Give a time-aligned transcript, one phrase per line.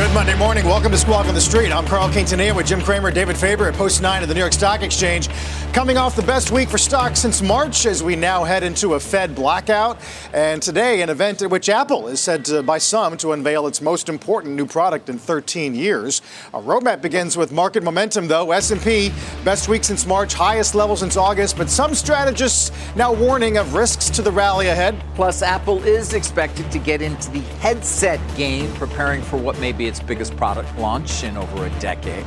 [0.00, 0.64] Good Monday morning.
[0.64, 1.70] Welcome to Squawk on the Street.
[1.70, 4.54] I'm Carl Quintanilla with Jim Cramer, David Faber at Post 9 of the New York
[4.54, 5.28] Stock Exchange.
[5.74, 9.00] Coming off the best week for stocks since March as we now head into a
[9.00, 9.98] Fed blackout.
[10.32, 13.82] And today, an event at which Apple is said to, by some to unveil its
[13.82, 16.22] most important new product in 13 years.
[16.54, 18.50] A roadmap begins with market momentum, though.
[18.52, 19.12] S&P,
[19.44, 21.58] best week since March, highest level since August.
[21.58, 25.00] But some strategists now warning of risks to the rally ahead.
[25.14, 29.89] Plus, Apple is expected to get into the headset game, preparing for what may be
[29.90, 32.24] its biggest product launch in over a decade.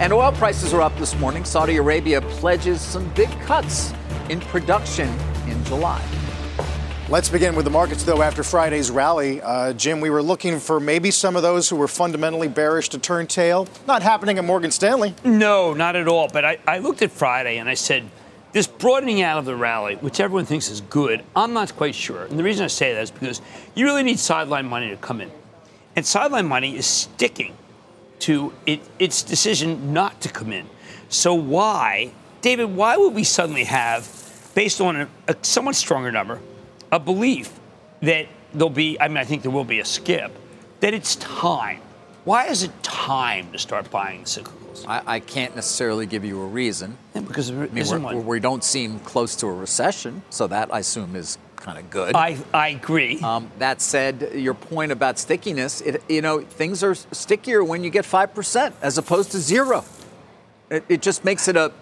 [0.00, 1.44] And oil prices are up this morning.
[1.44, 3.92] Saudi Arabia pledges some big cuts
[4.30, 5.08] in production
[5.46, 6.02] in July.
[7.08, 9.40] Let's begin with the markets, though, after Friday's rally.
[9.40, 12.98] Uh, Jim, we were looking for maybe some of those who were fundamentally bearish to
[12.98, 13.68] turn tail.
[13.86, 15.14] Not happening at Morgan Stanley.
[15.22, 16.28] No, not at all.
[16.28, 18.10] But I, I looked at Friday and I said,
[18.52, 22.24] this broadening out of the rally, which everyone thinks is good, I'm not quite sure.
[22.24, 23.40] And the reason I say that is because
[23.74, 25.30] you really need sideline money to come in.
[25.96, 27.56] And sideline money is sticking
[28.20, 30.66] to it, its decision not to come in.
[31.08, 36.40] So why, David, why would we suddenly have, based on a, a somewhat stronger number,
[36.92, 37.58] a belief
[38.02, 40.32] that there'll be, I mean, I think there will be a skip,
[40.80, 41.80] that it's time.
[42.24, 44.84] Why is it time to start buying cyclicals?
[44.86, 46.98] I, I can't necessarily give you a reason.
[47.14, 48.26] Yeah, because I mean, isn't we're- one.
[48.26, 52.14] we don't seem close to a recession, so that I assume is kind of good.
[52.14, 53.20] I, I agree.
[53.20, 57.90] Um, that said, your point about stickiness, it, you know, things are stickier when you
[57.90, 59.84] get 5% as opposed to zero.
[60.70, 61.72] It, it just makes it a,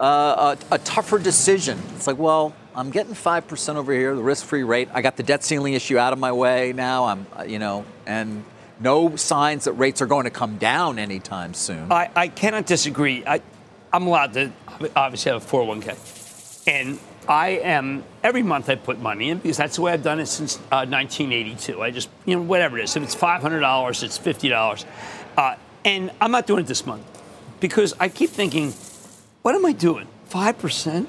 [0.00, 1.80] uh, a, a tougher decision.
[1.96, 4.88] It's like, well, I'm getting 5% over here, the risk free rate.
[4.92, 7.04] I got the debt ceiling issue out of my way now.
[7.04, 8.44] I'm, uh, you know, and
[8.80, 11.92] no signs that rates are going to come down anytime soon.
[11.92, 13.24] I, I cannot disagree.
[13.24, 13.40] I,
[13.92, 14.52] I'm allowed to
[14.96, 16.66] obviously have a 401k.
[16.66, 20.20] And I am, every month I put money in because that's the way I've done
[20.20, 21.82] it since uh, 1982.
[21.82, 22.96] I just, you know, whatever it is.
[22.96, 24.84] If it's $500, it's $50.
[25.36, 27.04] Uh, and I'm not doing it this month
[27.60, 28.72] because I keep thinking,
[29.42, 30.06] what am I doing?
[30.30, 31.06] 5%?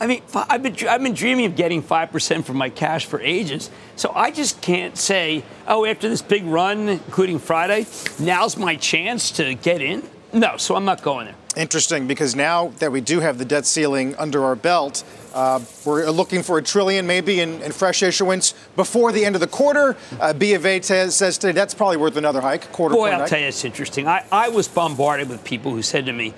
[0.00, 3.70] I mean, I've been, I've been dreaming of getting 5% from my cash for ages.
[3.96, 7.86] So I just can't say, oh, after this big run, including Friday,
[8.18, 10.02] now's my chance to get in.
[10.32, 11.36] No, so I'm not going there.
[11.56, 15.04] Interesting, because now that we do have the debt ceiling under our belt,
[15.34, 19.40] uh, we're looking for a trillion maybe in, in fresh issuance before the end of
[19.40, 19.96] the quarter.
[20.20, 23.20] Uh, B of A t- says today that's probably worth another hike, quarter Boy, I'll
[23.20, 23.30] hike.
[23.30, 24.08] tell you, it's interesting.
[24.08, 26.34] I, I was bombarded with people who said to me,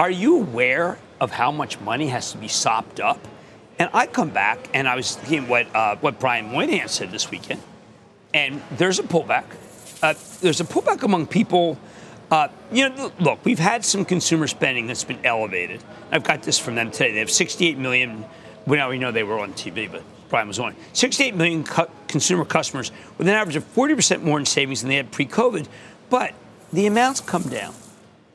[0.00, 3.20] Are you aware of how much money has to be sopped up?
[3.78, 7.30] And I come back and I was thinking what, uh, what Brian Moynihan said this
[7.30, 7.62] weekend.
[8.34, 9.44] And there's a pullback.
[10.02, 11.78] Uh, there's a pullback among people.
[12.30, 15.82] Uh, you know, look, we've had some consumer spending that's been elevated.
[16.10, 17.12] I've got this from them today.
[17.12, 18.24] They have 68 million.
[18.66, 20.74] Well, now we know they were on TV, but Brian was on.
[20.92, 24.96] 68 million cu- consumer customers with an average of 40% more in savings than they
[24.96, 25.68] had pre-COVID.
[26.10, 26.34] But
[26.72, 27.74] the amounts come down.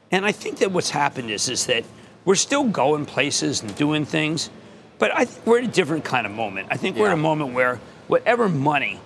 [0.10, 1.84] And I think that what's happened is, is that
[2.24, 4.50] we're still going places and doing things,
[5.00, 6.68] but I think we're in a different kind of moment.
[6.70, 9.00] I think we're in a moment where whatever money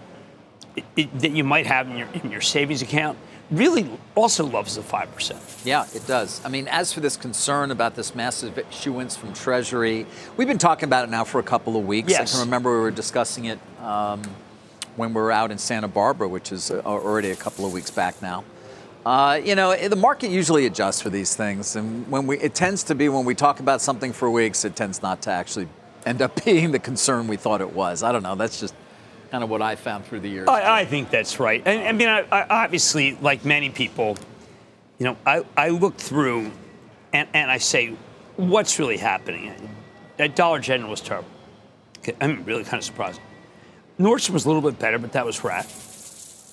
[0.76, 3.18] it, it, that you might have in your, in your savings account
[3.52, 5.66] really also loves the 5%.
[5.66, 6.42] Yeah, it does.
[6.44, 10.06] I mean, as for this concern about this massive issuance from Treasury,
[10.38, 12.10] we've been talking about it now for a couple of weeks.
[12.10, 12.34] Yes.
[12.34, 14.24] I can remember we were discussing it um,
[14.96, 17.92] when we were out in Santa Barbara, which is uh, already a couple of weeks
[17.92, 18.44] back now.
[19.06, 22.82] Uh, you know, the market usually adjusts for these things, and when we, it tends
[22.82, 25.68] to be when we talk about something for weeks, it tends not to actually
[26.08, 28.02] end up being the concern we thought it was.
[28.02, 28.34] I don't know.
[28.34, 28.74] That's just
[29.36, 30.48] kind of what I found through the years.
[30.48, 31.62] I, I think that's right.
[31.66, 34.16] And, I mean, I, I, obviously, like many people,
[34.98, 36.54] you know, I, I look through
[37.12, 37.96] and, and I say,
[38.38, 39.54] what's really happening?
[40.16, 41.28] That Dollar General was terrible.
[42.22, 43.20] I'm really kind of surprised.
[44.00, 45.68] Nordstrom was a little bit better, but that was rat.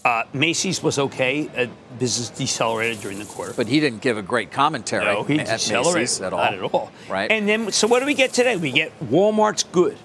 [0.04, 1.48] Uh, Macy's was okay.
[1.56, 1.68] Uh,
[2.00, 3.52] business decelerated during the quarter.
[3.56, 6.40] but he didn't give a great commentary no, he at decelerated Macy's at all.
[6.40, 6.90] Not at all.
[7.08, 7.30] Right.
[7.30, 8.56] And then, so what do we get today?
[8.56, 9.96] We get Walmart's good,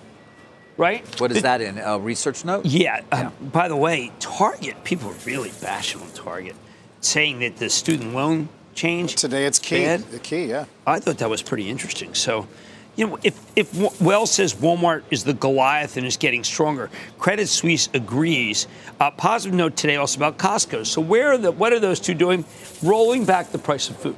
[0.78, 1.04] right?
[1.20, 2.66] what is The- that in a research note?
[2.66, 3.02] Yeah.
[3.12, 6.56] uh, by the way, Target, people are really bashing on Target,
[7.02, 9.16] saying that the student loan change.
[9.16, 9.84] Today it's key.
[9.84, 10.02] bad.
[10.12, 10.66] The key, yeah.
[10.86, 12.14] I thought that was pretty interesting.
[12.14, 12.48] So,
[12.96, 16.90] you know, if, if Wells says Walmart is the Goliath and is getting stronger,
[17.20, 18.68] Credit Suisse agrees.
[19.00, 20.86] Uh, positive note today also about Costco.
[20.86, 22.44] So where are the, what are those two doing?
[22.84, 24.16] Rolling back the price of food.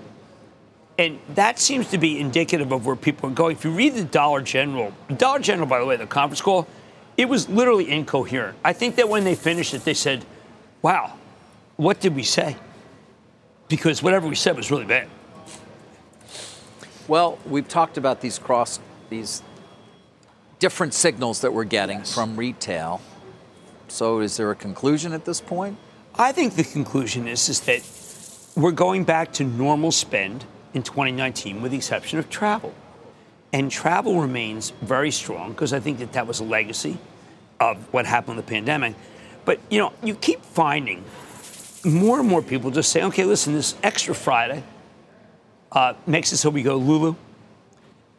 [0.99, 3.55] And that seems to be indicative of where people are going.
[3.55, 6.67] If you read the Dollar General, Dollar General, by the way, the conference call,
[7.15, 8.57] it was literally incoherent.
[8.65, 10.25] I think that when they finished it, they said,
[10.81, 11.13] wow,
[11.77, 12.57] what did we say?
[13.69, 15.07] Because whatever we said was really bad.
[17.07, 19.41] Well, we've talked about these cross, these
[20.59, 22.13] different signals that we're getting yes.
[22.13, 22.99] from retail.
[23.87, 25.77] So, is there a conclusion at this point?
[26.15, 30.43] I think the conclusion is, is that we're going back to normal spend
[30.73, 32.73] in 2019, with the exception of travel.
[33.51, 36.97] And travel remains very strong because I think that that was a legacy
[37.59, 38.95] of what happened in the pandemic.
[39.45, 41.03] But you know, you keep finding
[41.83, 44.63] more and more people just say, "Okay, listen, this extra Friday,
[45.71, 47.15] uh, makes it so we go Lulu,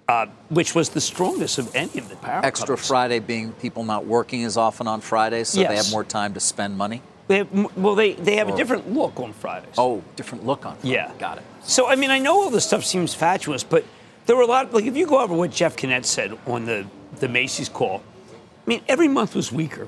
[0.08, 2.44] uh, which was the strongest of any of the power.
[2.44, 2.88] Extra companies.
[2.88, 5.68] Friday being people not working as often on Fridays, so yes.
[5.68, 7.02] they have more time to spend money.
[7.30, 9.76] They have, well, they, they have or, a different look on Fridays.
[9.78, 10.94] Oh, different look on Friday.
[10.96, 11.12] Yeah.
[11.16, 11.44] Got it.
[11.62, 13.84] So, I mean, I know all this stuff seems fatuous, but
[14.26, 16.64] there were a lot, of, like, if you go over what Jeff Gennette said on
[16.64, 16.86] the,
[17.20, 19.86] the Macy's call, I mean, every month was weaker.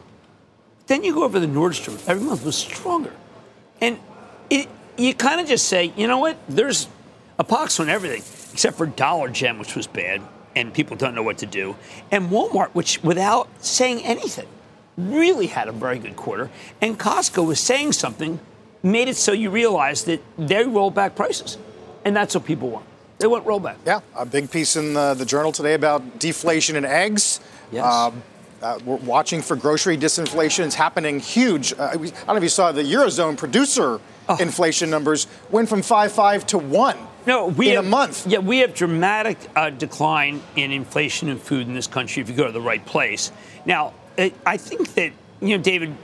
[0.87, 3.13] Then you go over the Nordstrom, every month was stronger.
[3.81, 3.99] And
[4.49, 6.87] it, you kind of just say, you know what, there's
[7.41, 8.23] a pox on everything
[8.53, 10.23] except for Dollar Gen, which was bad,
[10.55, 11.75] and people don't know what to do,
[12.13, 14.47] and Walmart, which without saying anything,
[14.97, 16.51] really had a very good quarter,
[16.81, 18.41] and Costco was saying something,
[18.83, 21.59] made it so you realize that they rolled back prices,
[22.05, 22.87] and that's what people want.
[23.19, 23.77] They want rollback.
[23.87, 27.41] Yeah, a big piece in the, the journal today about deflation in eggs.
[27.71, 27.85] Yes.
[27.85, 28.23] Um,
[28.61, 30.67] uh, we're watching for grocery disinflation.
[30.67, 31.73] It's happening huge.
[31.73, 34.37] Uh, I don't know if you saw the Eurozone producer oh.
[34.39, 36.97] inflation numbers went from 5.5 to 1
[37.27, 38.27] no, we in have, a month.
[38.27, 42.35] Yeah, we have dramatic uh, decline in inflation in food in this country if you
[42.35, 43.31] go to the right place.
[43.65, 45.95] Now, I think that you know, David.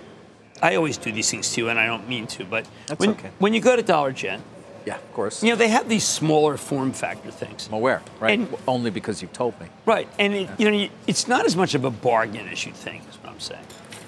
[0.60, 3.30] I always do these things too, and I don't mean to, but That's when, okay.
[3.38, 4.42] when you go to Dollar Gen,
[4.84, 5.40] yeah, of course.
[5.40, 7.68] You know, they have these smaller form factor things.
[7.68, 8.38] I'm aware, right?
[8.40, 9.68] And, Only because you've told me.
[9.86, 13.08] Right, and it, you know, it's not as much of a bargain as you think,
[13.08, 13.64] is what I'm saying.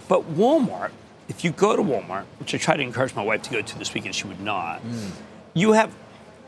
[0.09, 0.91] But Walmart,
[1.29, 3.79] if you go to Walmart, which I try to encourage my wife to go to
[3.79, 4.83] this weekend, she would not.
[4.83, 5.11] Mm.
[5.55, 5.95] You have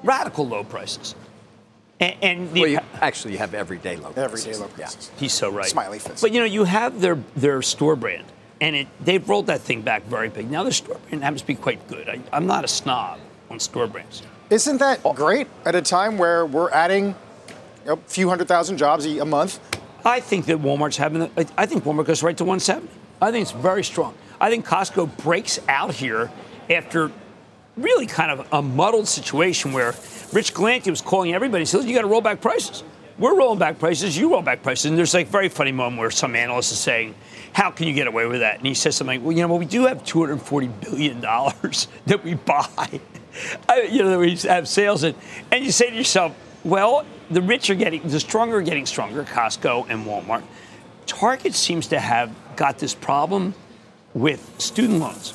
[0.02, 1.14] radical low prices.
[2.02, 4.46] And, and well, you, actually, you have everyday low prices.
[4.46, 5.10] Everyday low prices.
[5.14, 5.20] Yeah.
[5.20, 5.69] He's so right.
[5.69, 6.20] Smiley face.
[6.20, 8.26] But you know, you have their their store brand,
[8.60, 10.50] and it, they've rolled that thing back very big.
[10.50, 12.08] Now their store brand happens to be quite good.
[12.08, 13.20] I, I'm not a snob
[13.50, 14.22] on store brands.
[14.50, 17.14] Isn't that great at a time where we're adding
[17.87, 19.60] a few hundred thousand jobs a month?
[20.04, 21.20] I think that Walmart's having.
[21.20, 22.88] The, I think Walmart goes right to 170.
[23.20, 24.14] I think it's very strong.
[24.40, 26.32] I think Costco breaks out here
[26.69, 27.12] after
[27.76, 29.93] really kind of a muddled situation where
[30.32, 31.62] Rich Galanti was calling everybody.
[31.62, 32.82] He said, "You got to roll back prices."
[33.19, 34.17] We're rolling back prices.
[34.17, 34.87] You roll back prices.
[34.87, 37.14] And there's like a very funny moment where some analyst is saying,
[37.52, 39.49] "How can you get away with that?" And he says something like, "Well, you know,
[39.49, 43.00] well, we do have 240 billion dollars that we buy."
[43.69, 45.14] I, you know, we have sales in,
[45.50, 49.25] and you say to yourself, "Well, the rich are getting, the stronger are getting stronger."
[49.25, 50.43] Costco and Walmart.
[51.06, 53.55] Target seems to have got this problem
[54.14, 55.35] with student loans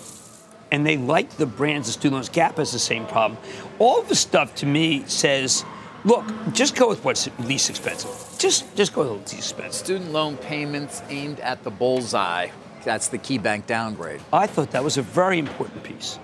[0.71, 2.29] and they like the brands of student loans.
[2.29, 3.39] Gap has the same problem.
[3.79, 5.63] All the stuff to me says,
[6.03, 8.12] look, just go with what's least expensive.
[8.39, 9.85] Just just go with what's least expensive.
[9.85, 12.50] Student loan payments aimed at the bullseye.
[12.84, 14.22] That's the KeyBanc downgrade.
[14.31, 16.19] I thought that was a very important piece.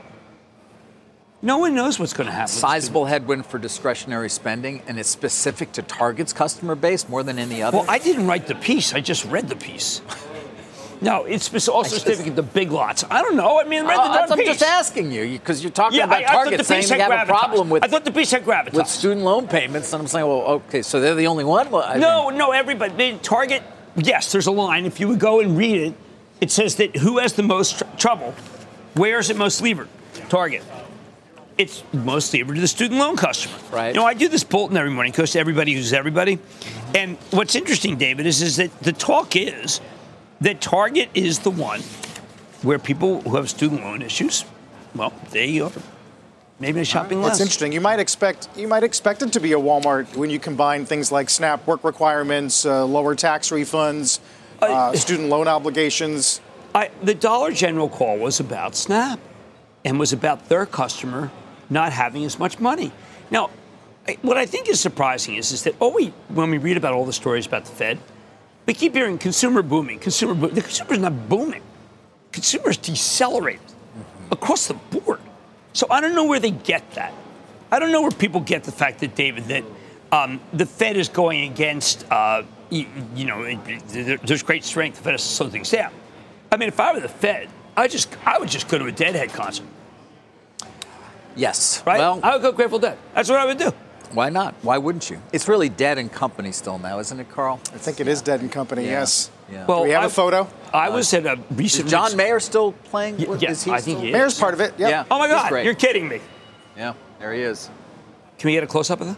[1.42, 2.48] No one knows what's going to happen.
[2.48, 7.62] Sizable headwind for discretionary spending, and it's specific to Target's customer base more than any
[7.62, 7.80] other.
[7.80, 8.94] Well, I didn't write the piece.
[8.94, 10.02] I just read the piece.
[11.04, 13.04] No, it's also specific the big lots.
[13.10, 13.60] I don't know.
[13.60, 16.34] I mean, read the uh, I'm just asking you because you're talking yeah, about I,
[16.34, 17.24] Target I saying they have gravitas.
[17.24, 17.84] a problem with.
[17.84, 20.82] I thought the piece had gravitas with student loan payments, and I'm saying, well, okay,
[20.82, 21.70] so they're the only one.
[21.70, 22.94] Well, no, mean, no, everybody.
[22.96, 23.64] They, Target.
[23.96, 24.86] Yes, there's a line.
[24.86, 25.94] If you would go and read it,
[26.42, 28.34] it says that who has the most tr- trouble,
[28.96, 29.90] where is it most levered?
[30.30, 30.64] Target.
[31.58, 33.56] It's most levered to the student loan customer.
[33.72, 33.94] Right.
[33.94, 36.40] You know, I do this bulletin every morning because everybody who's everybody.
[36.96, 39.80] And what's interesting, David, is, is that the talk is
[40.44, 41.82] that Target is the one
[42.62, 44.46] where people who have student loan issues,
[44.94, 45.72] well, they are
[46.60, 47.32] maybe a shopping less.
[47.32, 47.72] That's interesting.
[47.72, 51.12] You might expect you might expect it to be a Walmart when you combine things
[51.12, 54.20] like SNAP work requirements, uh, lower tax refunds,
[54.62, 56.42] uh, student loan obligations.
[56.76, 59.20] I, the Dollar General call was about SNAP
[59.86, 61.32] and was about their customer
[61.70, 62.92] not having as much money.
[63.32, 63.50] Now,
[64.22, 67.06] what I think is surprising is, is that oh, we, when we read about all
[67.06, 68.00] the stories about the Fed,
[68.66, 70.56] we keep hearing consumer booming, consumer booming.
[70.56, 71.64] The consumer's not booming.
[72.32, 74.34] Consumers decelerate mm-hmm.
[74.34, 75.20] across the board.
[75.74, 77.14] So I don't know where they get that.
[77.72, 79.64] I don't know where people get the fact that, David, that
[80.14, 84.98] Um, the Fed is going against, uh, you, you know, it, it, there's great strength.
[84.98, 85.92] The Fed has to slow things down.
[86.52, 88.92] I mean, if I were the Fed, I just I would just go to a
[88.92, 89.66] Deadhead concert.
[91.36, 91.82] Yes.
[91.84, 91.98] Right?
[91.98, 92.98] Well, I would go to Grateful Dead.
[93.16, 93.72] That's what I would do.
[94.14, 94.54] Why not?
[94.62, 95.20] Why wouldn't you?
[95.32, 97.60] It's really dead and company still now, isn't it, Carl?
[97.74, 98.92] I think it is Dead and Company, Yeah.
[99.00, 99.32] yes.
[99.52, 99.66] Yeah.
[99.66, 100.48] Well, Do we have a photo?
[100.74, 101.90] I was at a Is recent.
[101.90, 103.18] John Mayer still playing?
[103.18, 104.14] Y- What- yeah, I think still- he is.
[104.14, 104.74] Mayer's part of it.
[104.78, 104.90] Yep.
[104.90, 105.04] Yeah.
[105.10, 106.22] Oh my He's God, you're kidding me.
[106.78, 107.70] Yeah, there he is.
[108.38, 109.18] Can we get a close up of that?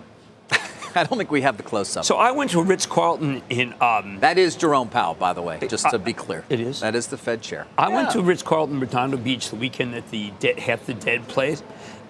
[0.95, 2.05] I don't think we have the close up.
[2.05, 3.73] So I went to a Ritz Carlton in.
[3.81, 6.43] Um, that is Jerome Powell, by the way, just to be clear.
[6.49, 6.79] It is?
[6.79, 7.67] That is the Fed chair.
[7.77, 8.13] I went Yeah.
[8.13, 11.61] to Ritz Carlton Redondo Beach the weekend that the dead, half the dead played,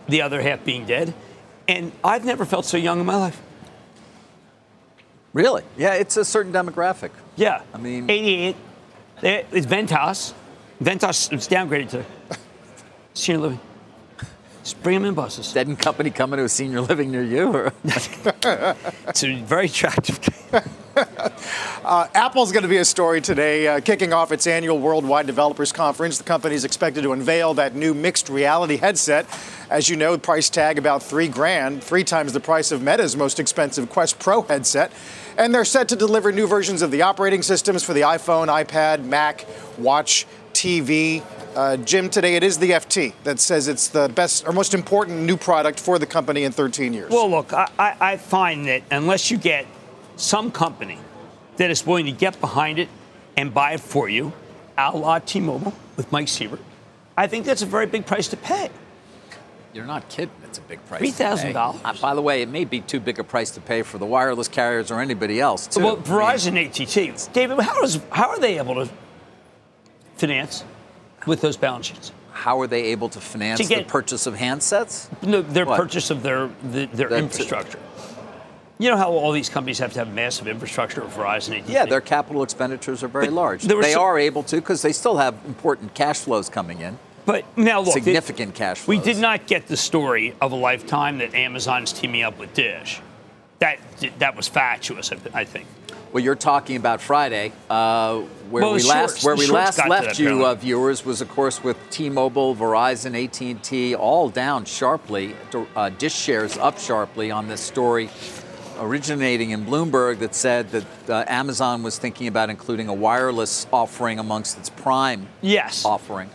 [0.07, 1.13] the other half being dead,
[1.67, 3.41] and I've never felt so young in my life.
[5.33, 5.63] Really?
[5.77, 7.11] Yeah, it's a certain demographic.
[7.35, 8.55] Yeah, I mean- 88.
[9.23, 10.33] Eh, It's Ventas.
[10.81, 12.05] Ventas it's downgraded to
[13.13, 13.59] senior living.
[14.65, 15.53] Just bring them in buses.
[15.53, 17.55] Dead and Company coming to a senior living near you?
[17.55, 17.71] Or?
[19.07, 20.19] It's a very attractive.
[20.19, 20.61] Game.
[21.85, 26.17] Apple's going to be a story today, uh, kicking off its annual Worldwide Developers Conference.
[26.17, 29.27] The company is expected to unveil that new mixed reality headset.
[29.69, 33.39] As you know, price tag about three grand, three times the price of Meta's most
[33.39, 34.91] expensive Quest Pro headset.
[35.37, 39.03] And they're set to deliver new versions of the operating systems for the iPhone, iPad,
[39.03, 39.45] Mac,
[39.77, 41.21] Watch, TV.
[41.55, 45.21] Uh, Jim, today it is the FT that says it's the best or most important
[45.21, 47.09] new product for the company in 13 years.
[47.09, 49.65] Well, look, I, I, I find that unless you get
[50.17, 50.97] some company
[51.55, 52.89] that is willing to get behind it
[53.37, 54.33] and buy it for you,
[54.77, 56.59] a la T-Mobile with Mike Sievert,
[57.15, 58.69] I think that's a very big price to pay.
[59.73, 60.35] You're not kidding.
[60.43, 61.01] It's a big price.
[61.01, 61.79] $3,000.
[61.85, 64.05] Uh, by the way, it may be too big a price to pay for the
[64.05, 65.81] wireless carriers or anybody else, too.
[65.81, 68.89] Well, I mean, Verizon, ATT, David, how does how are they able to
[70.17, 70.65] finance
[71.25, 72.11] with those balance sheets?
[72.31, 75.07] how are they able to finance To get- the purchase of handsets?
[75.23, 75.79] No, their What?
[75.79, 77.79] purchase of their the, their That's- infrastructure.
[78.77, 81.71] You know how all these companies have to have massive infrastructure, Verizon, AT&T.
[81.71, 83.63] Yeah, their capital expenditures are very But large.
[83.63, 86.99] They some- are able to because they still have important cash flows coming in.
[87.25, 88.87] But now look, Significant cash flows.
[88.99, 92.99] We did not get the story of a lifetime that Amazon's teaming up with Dish.
[93.59, 93.79] That
[94.19, 95.65] that was fatuous, I think.
[96.15, 98.19] Well, you're talking about Friday, uh,
[98.49, 101.61] where Well, we last where the we last left you, uh, viewers, was of course
[101.61, 105.35] with T-Mobile, Verizon, AT&T, all down sharply.
[105.75, 108.09] Uh, Dish shares up sharply on this story,
[108.79, 114.17] originating in Bloomberg that said that uh, Amazon was thinking about including a wireless offering
[114.17, 115.83] amongst its Prime Yes.
[115.83, 116.29] offering.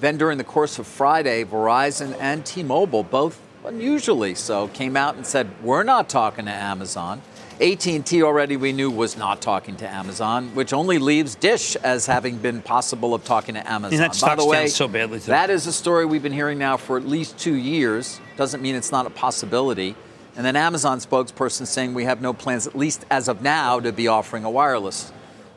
[0.00, 5.26] Then during the course of Friday, Verizon and T-Mobile, both unusually so, came out and
[5.26, 7.20] said, "We're not talking to Amazon."
[7.60, 12.36] AT&T already we knew was not talking to Amazon, which only leaves Dish as having
[12.36, 13.98] been possible of talking to Amazon.
[13.98, 16.98] that By the way, so badly, that is a story we've been hearing now for
[16.98, 18.20] at least two years.
[18.36, 19.94] Doesn't mean it's not a possibility.
[20.36, 23.90] And then Amazon spokesperson saying we have no plans, at least as of now, to
[23.90, 25.10] be offering a wireless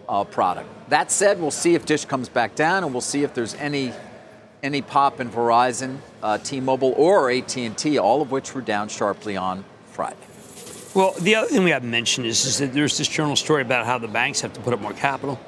[0.07, 0.69] uh, product.
[0.89, 3.91] That said, we'll see if Dish comes back down, and we'll see if there's any
[4.61, 9.63] any pop in Verizon, uh, T-Mobile, or AT&T, all of which were down sharply on
[9.85, 10.17] Friday.
[10.95, 13.85] Well, the other thing we haven't mentioned is, is that there's this journal story about
[13.85, 15.39] how the banks have to put up more capital,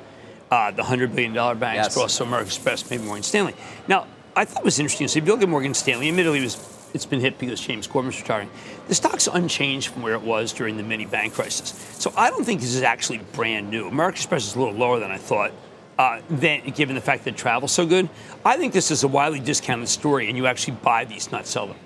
[0.51, 1.95] uh, the $100 billion banks, Yes.
[1.95, 3.55] but also American Express, maybe Morgan Stanley.
[3.87, 4.05] Now,
[4.35, 5.07] I thought it was interesting.
[5.07, 7.87] So if you look at Morgan Stanley, admittedly, it was, it's been hit because James
[7.87, 8.49] Gorman's retiring.
[8.87, 11.69] The stock's unchanged from where it was during the mini bank crisis.
[11.97, 13.87] So I don't think this is actually brand new.
[13.87, 15.51] American Express is a little lower than I thought.
[15.97, 18.09] Uh, then, given the fact that travel's so good,
[18.45, 21.67] I think this is a widely discounted story, and you actually buy these, not sell
[21.67, 21.77] them.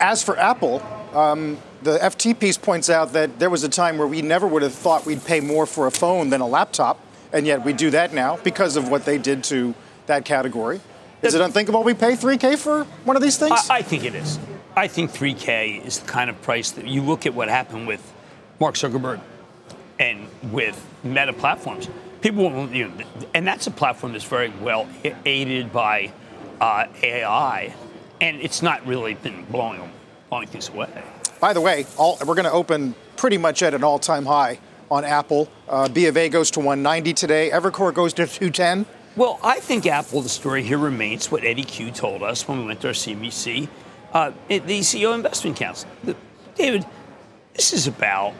[0.00, 0.82] As for Apple,
[1.14, 4.62] um, the FT piece points out that there was a time where we never would
[4.62, 6.98] have thought we'd pay more for a phone than a laptop,
[7.32, 9.74] and yet we do that now because of what they did to
[10.06, 10.80] that category.
[11.22, 13.68] Is it unthinkable we pay 3K for one of these things?
[13.70, 14.38] I, I think it is.
[14.76, 18.12] I think 3K is the kind of price that you look at what happened with
[18.60, 19.20] Mark Zuckerberg
[19.98, 21.88] and with Meta platforms.
[22.20, 24.86] People, you know, and that's a platform that's very well
[25.24, 26.12] aided by
[26.60, 27.74] uh, AI,
[28.20, 29.90] and it's not really been blowing
[30.30, 30.88] blowing things away.
[31.40, 34.58] By the way, all, we're going to open pretty much at an all-time high
[34.90, 35.48] on Apple.
[35.68, 37.50] Uh, B of A goes to 190 today.
[37.50, 38.86] Evercore goes to 210.
[39.16, 42.64] Well, I think Apple, the story here remains what Eddy Cue told us when we
[42.64, 43.68] went to our CBC,
[44.12, 45.88] uh, the CEO Investment Council.
[46.56, 46.84] David,
[47.54, 48.34] this is about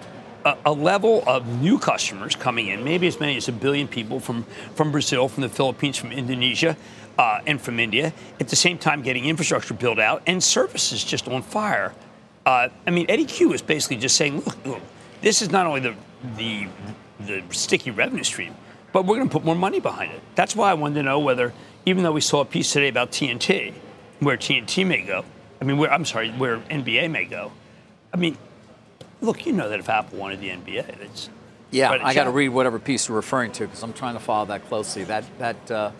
[0.44, 4.18] a, a level of new customers coming in, maybe as many as a billion people
[4.18, 6.76] from, from Brazil, from the Philippines, from Indonesia,
[7.18, 8.12] uh, and from India.
[8.40, 11.94] At the same time, getting infrastructure built out and services just on fire.
[12.46, 14.82] Uh, I mean, Eddy Cue is basically just saying, look, look
[15.22, 15.94] this is not only the,
[16.36, 16.68] the,
[17.20, 18.54] the sticky revenue stream,
[18.92, 20.20] but we're going to put more money behind it.
[20.34, 21.52] That's why I wanted to know whether,
[21.86, 23.72] even though we saw a piece today about TNT,
[24.20, 25.24] where TNT may go,
[25.60, 27.52] I mean, where, I'm sorry, where NBA may go,
[28.12, 28.36] I mean,
[29.20, 31.30] look, you know that if Apple wanted the NBA, it's
[31.70, 34.46] Yeah, I got to read whatever piece you're referring to because I'm trying to follow
[34.46, 35.04] that closely.
[35.04, 35.90] That that uh,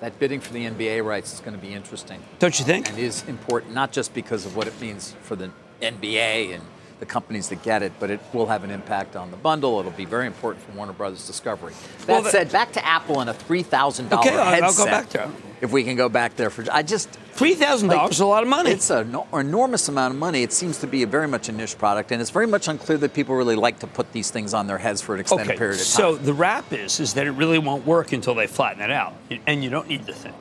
[0.00, 2.88] that bidding for the NBA rights is going to be interesting don't you think?
[2.88, 5.50] and is important not just because of what it means for the
[5.80, 6.62] NBA and
[7.00, 9.78] the companies that get it, but it will have an impact on the bundle.
[9.78, 11.72] It'll be very important for Warner Brothers Discovery.
[12.00, 14.74] That Well, the- said, back to Apple and a three thousand dollar Okay, I'll- I'll
[14.74, 15.28] go back there.
[15.60, 18.42] If we can go back there for, I just Three thousand dollars is a lot
[18.42, 18.70] of money.
[18.70, 20.42] It's an enormous amount of money.
[20.42, 22.98] It seems to be a very much a niche product, and it's very much unclear
[22.98, 25.56] that people really like to put these things on their heads for an extended okay,
[25.58, 25.86] period of time.
[25.86, 29.14] so the wrap is is that it really won't work until they flatten it out,
[29.46, 30.34] and you don't need the thing.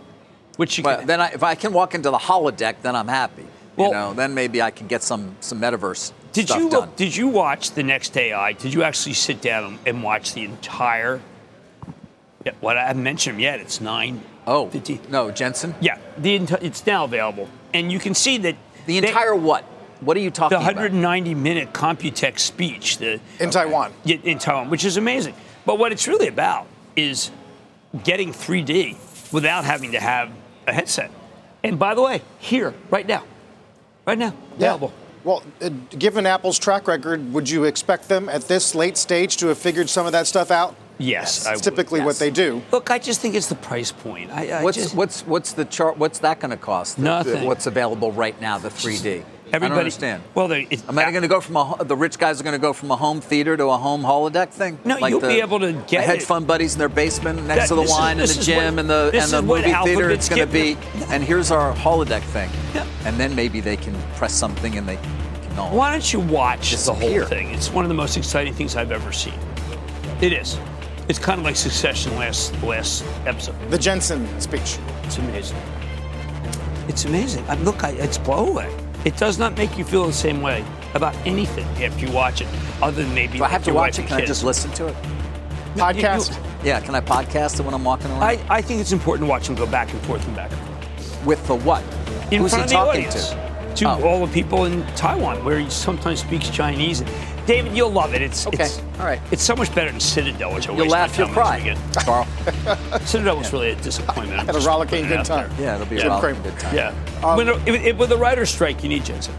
[0.55, 3.07] Which you Well, can, then I, if I can walk into the holodeck, then I'm
[3.07, 3.45] happy.
[3.75, 6.71] Well- you know, then maybe I can get some some metaverse did stuff you uh,
[6.71, 6.89] done.
[6.95, 8.53] did you watch the next AI?
[8.53, 11.21] Did you actually sit down and watch the entire?
[12.45, 13.59] Yeah, what I haven't mentioned them yet.
[13.59, 14.21] It's nine.
[14.45, 15.01] oh 50.
[15.09, 15.75] no, Jensen.
[15.81, 19.63] Yeah, the enti- it's now available, and you can see that The they- entire what?
[19.99, 20.75] What are you the talking about?
[20.75, 23.91] The 190 minute Computex speech the, In Taiwan.
[24.03, 25.33] yeah, in Taiwan, which is amazing.
[25.65, 27.31] But what it's really about is
[28.03, 28.95] getting 3D
[29.33, 30.29] without having to have
[30.67, 31.09] a headset.
[31.63, 33.23] And by the way, here, right now,
[34.05, 34.93] right now, available.
[35.27, 35.67] Well, uh,
[35.99, 39.89] given Apple's track record, would you expect them at this late stage to have figured
[39.89, 40.73] some of that stuff out?
[40.99, 41.63] Yes, I It's would.
[41.65, 42.61] typically what they do.
[42.71, 44.31] Look, I just think it's the price point.
[44.31, 45.97] I, I What's just, what's what's the chart?
[45.97, 46.95] What's that going to cost?
[46.95, 47.45] The- the- Nothing.
[47.45, 48.57] what's available right now?
[48.57, 49.19] The 3D.
[49.19, 50.23] I everybody don't understand.
[50.35, 52.55] Well, they, it, Am I going to go from a the rich guys are going
[52.55, 54.79] to go from a home theater to a home holodeck thing?
[54.85, 56.25] No, you'll the, be able to the get hedge it.
[56.25, 58.57] fund buddies in their basement next That- to the this is- wine and the gym
[58.75, 60.09] what- and the and the movie theater.
[60.09, 62.49] It's going to be, giving- and here's our holodeck thing.
[62.73, 62.85] Yeah.
[63.05, 65.75] And then maybe they can press something and they can all.
[65.75, 67.49] Why don't you watch the whole thing?
[67.51, 69.33] It's one of the most exciting things I've ever seen.
[70.21, 70.59] It is.
[71.09, 73.55] It's kind of like Succession last last episode.
[73.71, 74.77] The Jensen speech.
[75.03, 75.57] It's amazing.
[76.89, 77.45] It's amazing.
[77.49, 78.69] I, look, I, it's blow away.
[79.05, 82.47] It does not make you feel the same way about anything after you watch it,
[82.81, 84.07] other than maybe Do I have to watch it?
[84.07, 84.95] Can I just listen to it?
[85.75, 86.43] Podcast.
[86.63, 88.23] Yeah, can I podcast it when I'm walking around?
[88.23, 90.59] I, I think it's important to watch them go back and forth and back and
[90.61, 91.25] forth.
[91.25, 91.83] With the what?
[92.31, 93.29] In Who's front he of the talking audience.
[93.29, 93.56] to?
[93.77, 94.07] To Oh.
[94.07, 97.03] all the people in Taiwan, where he sometimes speaks Chinese.
[97.45, 98.21] David, you'll love it.
[98.21, 99.21] It's Okay, It's, all right.
[99.31, 101.57] It's so much better than Citadel, which I You'll waste laugh, my you'll time cry.
[101.59, 101.91] watching again.
[102.85, 102.99] Carl.
[103.05, 104.39] Citadel was really a disappointment.
[104.41, 105.49] I'm Had a rollicking good time.
[105.57, 105.65] there.
[105.67, 106.75] Yeah, it'll be Jim a rollicking good time.
[106.75, 106.93] Yeah.
[107.23, 109.33] Um, when, it, it- with the writer's strike, you need Jensen.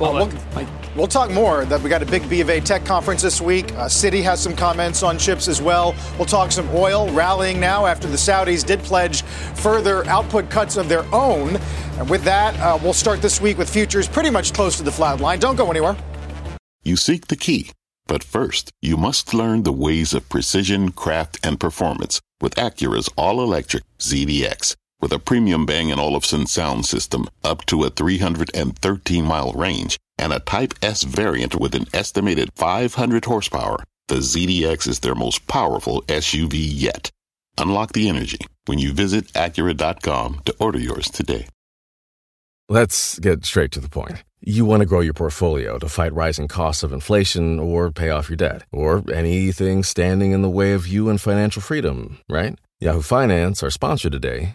[0.00, 1.64] Well, we'll, uh, we'll talk more.
[1.64, 3.72] That we got a big B of A tech conference this week.
[3.72, 5.94] Uh, Citi has some comments on chips as well.
[6.16, 10.88] We'll talk some oil rallying now after the Saudis did pledge further output cuts of
[10.88, 11.56] their own.
[11.98, 14.92] And with that, uh, we'll start this week with futures pretty much close to the
[14.92, 15.40] flat line.
[15.40, 15.96] Don't go anywhere.
[16.84, 17.72] You seek the key,
[18.06, 23.82] but first, you must learn the ways of precision, craft, and performance with Acura's all-electric
[23.98, 24.76] ZDX.
[25.00, 30.40] With a premium Bang & Olufsen sound system up to a 313-mile range and a
[30.40, 36.54] Type S variant with an estimated 500 horsepower, the ZDX is their most powerful SUV
[36.54, 37.12] yet.
[37.58, 41.46] Unlock the energy when you visit Acura.com to order yours today.
[42.68, 44.24] Let's get straight to the point.
[44.40, 48.28] You want to grow your portfolio to fight rising costs of inflation or pay off
[48.28, 52.58] your debt, or anything standing in the way of you and financial freedom, right?
[52.80, 54.54] Yahoo Finance, our sponsor today,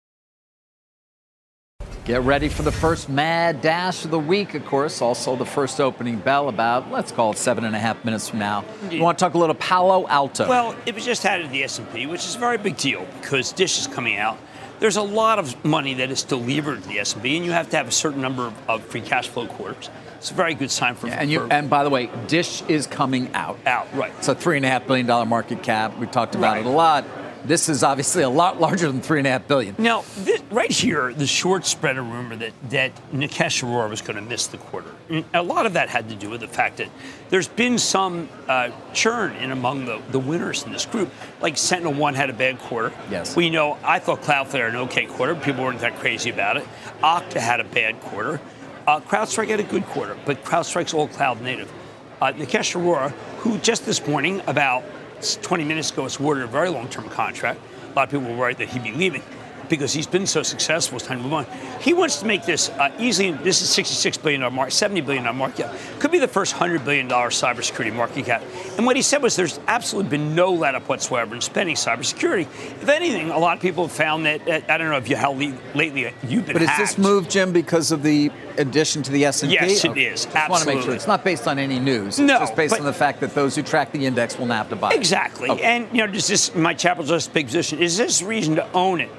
[2.03, 5.03] Get ready for the first mad dash of the week, of course.
[5.03, 8.39] Also, the first opening bell about, let's call it seven and a half minutes from
[8.39, 8.65] now.
[8.89, 10.49] You want to talk a little Palo Alto?
[10.49, 13.51] Well, it was just added to the S&P, which is a very big deal because
[13.51, 14.39] Dish is coming out.
[14.79, 17.77] There's a lot of money that is delivered to the S&P, and you have to
[17.77, 19.91] have a certain number of, of free cash flow quarters.
[20.17, 21.07] It's a very good sign for.
[21.07, 23.59] and you, for and by the way, Dish is coming out.
[23.67, 24.11] out right.
[24.17, 25.95] It's a three and a half billion dollar market cap.
[25.99, 26.61] We've talked about Right.
[26.61, 27.05] it a lot.
[27.43, 29.75] This is obviously a lot larger than three and a half billion.
[29.77, 34.15] Now, this, right here, the short spread a rumor that, that Nikesh Arora was going
[34.15, 34.91] to miss the quarter.
[35.09, 36.89] And a lot of that had to do with the fact that
[37.29, 41.11] there's been some uh, churn in among the, the winners in this group.
[41.41, 42.93] Like Sentinel One had a bad quarter.
[43.09, 43.35] Yes.
[43.35, 45.35] We know, I thought Cloudflare an okay quarter.
[45.35, 46.67] People weren't that crazy about it.
[47.01, 48.39] Okta had a bad quarter.
[48.87, 51.71] Uh, CrowdStrike had a good quarter, but CrowdStrike's all cloud native.
[52.19, 54.83] Uh, Nikesh Arora, who just this morning, about
[55.21, 57.59] 20 minutes ago, was awarded a very long-term contract.
[57.91, 59.23] A lot of people were worried that he'd be leaving
[59.71, 60.97] because he's been so successful.
[60.97, 61.45] It's time to move on.
[61.79, 63.31] He wants to make this uh, easily.
[63.31, 65.75] This is 66 billion dollar market, 70 billion dollar market cap.
[65.99, 68.43] Could be the first 100 billion dollar cybersecurity market cap.
[68.77, 72.41] And what he said was, there's absolutely been no let up whatsoever in spending cybersecurity.
[72.41, 74.47] If anything, a lot of people have found that.
[74.47, 76.53] Uh, I don't know if you how le- lately you've been.
[76.53, 76.81] But hacked.
[76.81, 79.53] is this move, Jim, because of the addition to the S&P?
[79.53, 80.05] Yes, it Okay.
[80.05, 80.25] is.
[80.25, 82.19] Just want to make sure it's not based on any news.
[82.19, 84.57] No, it's just based on the fact that those who track the index will not
[84.57, 84.89] have to buy.
[84.89, 84.97] it.
[84.97, 85.49] Exactly.
[85.49, 85.63] Okay.
[85.63, 88.99] And, you know, does this, my chapel just big position, is this reason to own
[88.99, 89.09] it?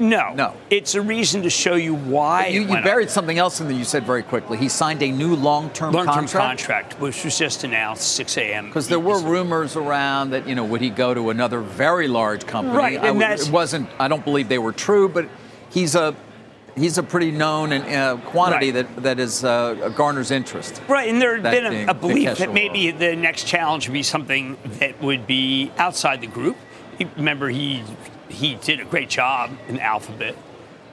[0.00, 0.32] No.
[0.34, 0.54] No.
[0.70, 2.46] It's a reason to show you why.
[2.48, 3.10] you, you buried up.
[3.12, 3.76] something else in there.
[3.76, 4.56] You said very quickly.
[4.58, 6.58] He signed a new long-term, long-term contract.
[6.58, 7.00] contract.
[7.00, 8.66] which was just announced 6 a.m.
[8.66, 12.46] Because there were rumors around that you know would he go to another very large
[12.46, 12.76] company?
[12.76, 13.88] Right, I and would- that's- it wasn't.
[13.98, 15.28] I don't believe they were true, but
[15.70, 16.16] he's a
[16.76, 18.96] he's a pretty known and uh, quantity Right.
[18.96, 20.80] that that is uh, garners interest.
[20.88, 24.02] Right, and there had been a, a belief that maybe the next challenge would be
[24.02, 26.56] something that would be outside the group.
[27.16, 27.82] Remember, he
[28.30, 30.36] he did a great job in Alphabet.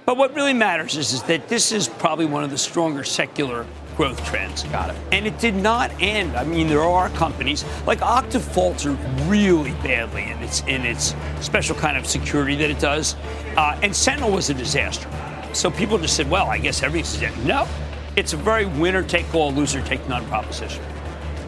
[0.05, 3.65] But what really matters is, is that this is probably one of the stronger secular
[3.97, 4.63] growth trends.
[4.63, 4.95] Got it.
[5.11, 6.37] And it did not end.
[6.37, 8.97] I mean, there are companies like Okta faltered
[9.27, 13.15] really badly in its in its special kind of security that it does,
[13.57, 15.09] uh, and Sentinel was a disaster.
[15.53, 17.67] So people just said, "Well, I guess everything's dead." No,
[18.15, 20.83] it's a very winner take all, loser take none proposition.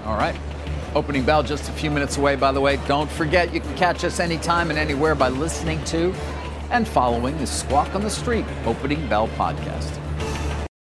[0.06, 0.36] All right.
[0.96, 2.78] Opening bell just a few minutes away, by the way.
[2.88, 6.14] Don't forget you can catch us anytime and anywhere by listening to
[6.72, 9.98] and following the Squawk on the Street Opening Bell podcast.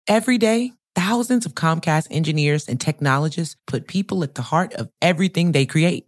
[0.07, 5.51] Every day, thousands of Comcast engineers and technologists put people at the heart of everything
[5.51, 6.07] they create.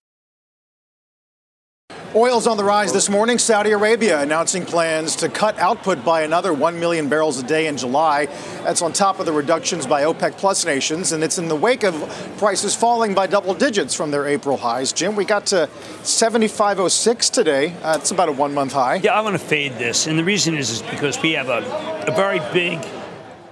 [2.13, 3.37] Oil's on the rise this morning.
[3.37, 7.77] Saudi Arabia announcing plans to cut output by another 1 million barrels a day in
[7.77, 8.25] July.
[8.63, 11.85] That's on top of the reductions by OPEC plus nations, and it's in the wake
[11.85, 11.95] of
[12.37, 14.91] prices falling by double digits from their April highs.
[14.91, 15.69] Jim, we got to
[16.03, 17.73] 75.06 today.
[17.81, 18.95] Uh, it's about a one month high.
[18.95, 21.59] Yeah, I want to fade this, and the reason is is because we have a,
[22.07, 22.85] a very big.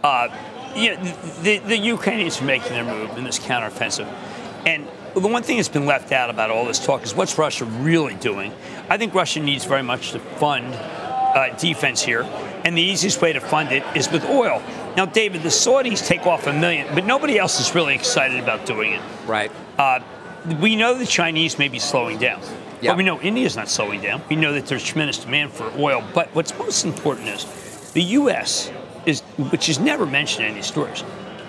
[0.03, 0.27] Uh,
[0.75, 1.01] yeah,
[1.43, 4.07] the, the Ukrainians are making their move in this counteroffensive,
[4.65, 7.65] and the one thing that's been left out about all this talk is what's Russia
[7.65, 8.53] really doing.
[8.89, 12.23] I think Russia needs very much to fund uh, defense here,
[12.65, 14.61] and the easiest way to fund it is with oil.
[14.97, 18.65] Now, David, the Saudis take off a million, but nobody else is really excited about
[18.65, 19.01] doing it.
[19.25, 19.51] Right.
[19.77, 20.01] Uh,
[20.61, 22.41] we know the Chinese may be slowing down.
[22.81, 22.91] Yeah.
[22.91, 24.21] But we know India's not slowing down.
[24.29, 26.03] We know that there's tremendous demand for oil.
[26.13, 28.71] But what's most important is the U.S.
[29.05, 31.03] is, which is never mentioned in these stories,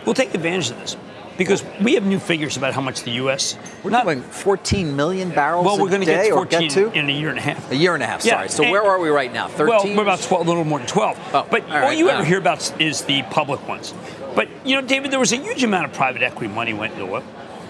[0.04, 0.96] will take advantage of this
[1.40, 3.56] because we have new figures about how much the U.S.
[3.82, 6.92] We're not, doing 14 million barrels well, we're going to get 14 get to?
[6.92, 7.72] in a year and a half.
[7.72, 8.48] A year and a half, Yeah, sorry.
[8.50, 9.48] So and- where are we right now?
[9.48, 9.66] 13?
[9.66, 11.18] Well, we're about 12, a little more than 12.
[11.32, 13.94] Oh, but all all, right, you ever hear about is the public ones.
[14.34, 17.10] But you know, David, there was a huge amount of private equity money went into
[17.10, 17.24] oil.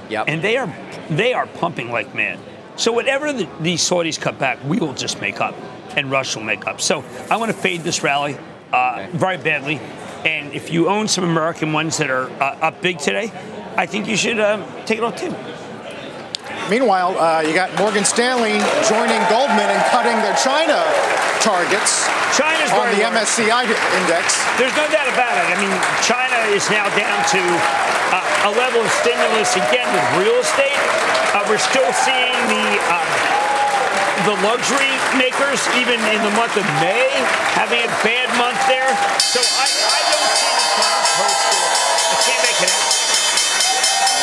[0.08, 0.24] Yep.
[0.26, 0.74] And they are
[1.08, 2.40] they are pumping like mad.
[2.74, 5.54] So whatever the, the Saudis cut back, we will just make up,
[5.96, 6.80] and Russia will make up.
[6.80, 8.36] So I want to fade this rally
[8.72, 9.80] uh, very badly.
[10.24, 13.32] And if you own some American ones that are uh, up big today,
[13.80, 15.32] I think you should um, take it off too.
[16.68, 20.84] Meanwhile, uh, you got Morgan Stanley joining Goldman and cutting their China
[21.40, 22.04] targets
[22.36, 23.00] China's on the.
[23.08, 24.36] MSCI index.
[24.60, 25.48] There's no doubt about it.
[25.48, 25.72] I mean,
[26.04, 27.40] China is now down to
[28.12, 30.76] uh, a level of stimulus again with real estate.
[31.32, 33.00] Uh, we're still seeing the uh,
[34.28, 37.08] the luxury makers, even in the month of May,
[37.56, 38.92] having a bad month there.
[39.16, 39.79] So I,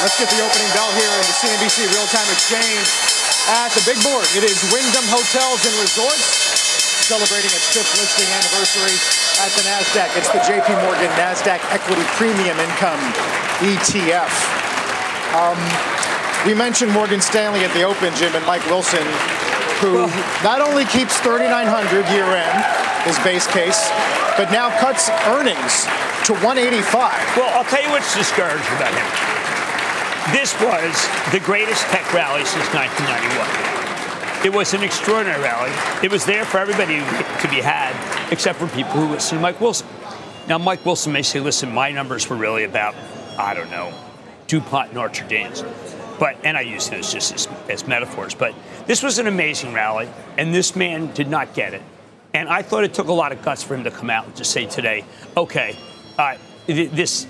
[0.08, 2.88] Let's get the opening bell here in the CNBC Real-Time Exchange
[3.60, 4.24] at the big board.
[4.40, 6.24] It is Wyndham Hotels and Resorts
[7.12, 8.96] celebrating its fifth listing anniversary
[9.44, 10.08] at the NASDAQ.
[10.16, 13.04] It's the JP Morgan NASDAQ Equity Premium Income
[13.60, 14.32] ETF.
[15.36, 15.60] Um,
[16.48, 19.04] we mentioned Morgan Stanley at the open, Jim, and Mike Wilson,
[19.84, 20.08] who
[20.40, 22.56] not only keeps 3,900 year end,
[23.04, 23.92] his base case,
[24.40, 25.84] but now cuts earnings
[26.24, 26.96] to 185.
[27.36, 29.27] Well, I'll tell you what's discouraging about him.
[30.32, 34.46] This was the greatest tech rally since 1991.
[34.46, 35.72] It was an extraordinary rally.
[36.04, 37.96] It was there for everybody to be had,
[38.32, 39.88] except for people who listen to Mike Wilson.
[40.48, 42.94] Now, Mike Wilson may say, listen, my numbers were really about,
[43.38, 43.94] I don't know,
[44.48, 45.64] DuPont and Archer Daniels.
[46.20, 48.54] But, and I use those just as, as metaphors, but
[48.86, 51.82] this was an amazing rally, and this man did not get it.
[52.34, 54.36] And I thought it took a lot of guts for him to come out and
[54.36, 55.78] just say today, okay,
[56.18, 56.36] uh,
[56.68, 57.26] this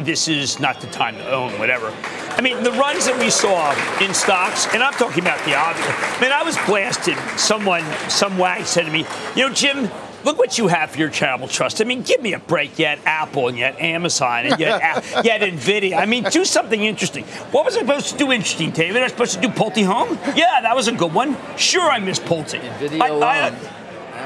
[0.00, 1.94] this is not the time to own whatever.
[2.36, 3.72] I mean, the runs that we saw
[4.02, 5.86] in stocks, and I'm talking about the obvious.
[5.88, 7.16] I mean, I was blasted.
[7.38, 9.04] Someone, some wag said to me,
[9.36, 9.90] you know, Jim,
[10.24, 11.80] look what you have for your charitable trust.
[11.80, 12.78] I mean, give me a break.
[12.78, 14.80] Yet Apple and yet Amazon and yet,
[15.24, 15.98] yet Nvidia.
[15.98, 17.24] I mean, do something interesting.
[17.52, 18.96] What was I supposed to do interesting, David?
[18.96, 20.18] I was supposed to do Pulte Home?
[20.34, 21.36] Yeah, that was a good one.
[21.56, 22.58] Sure, I miss Pulte.
[22.58, 23.56] Nvidia I, alone.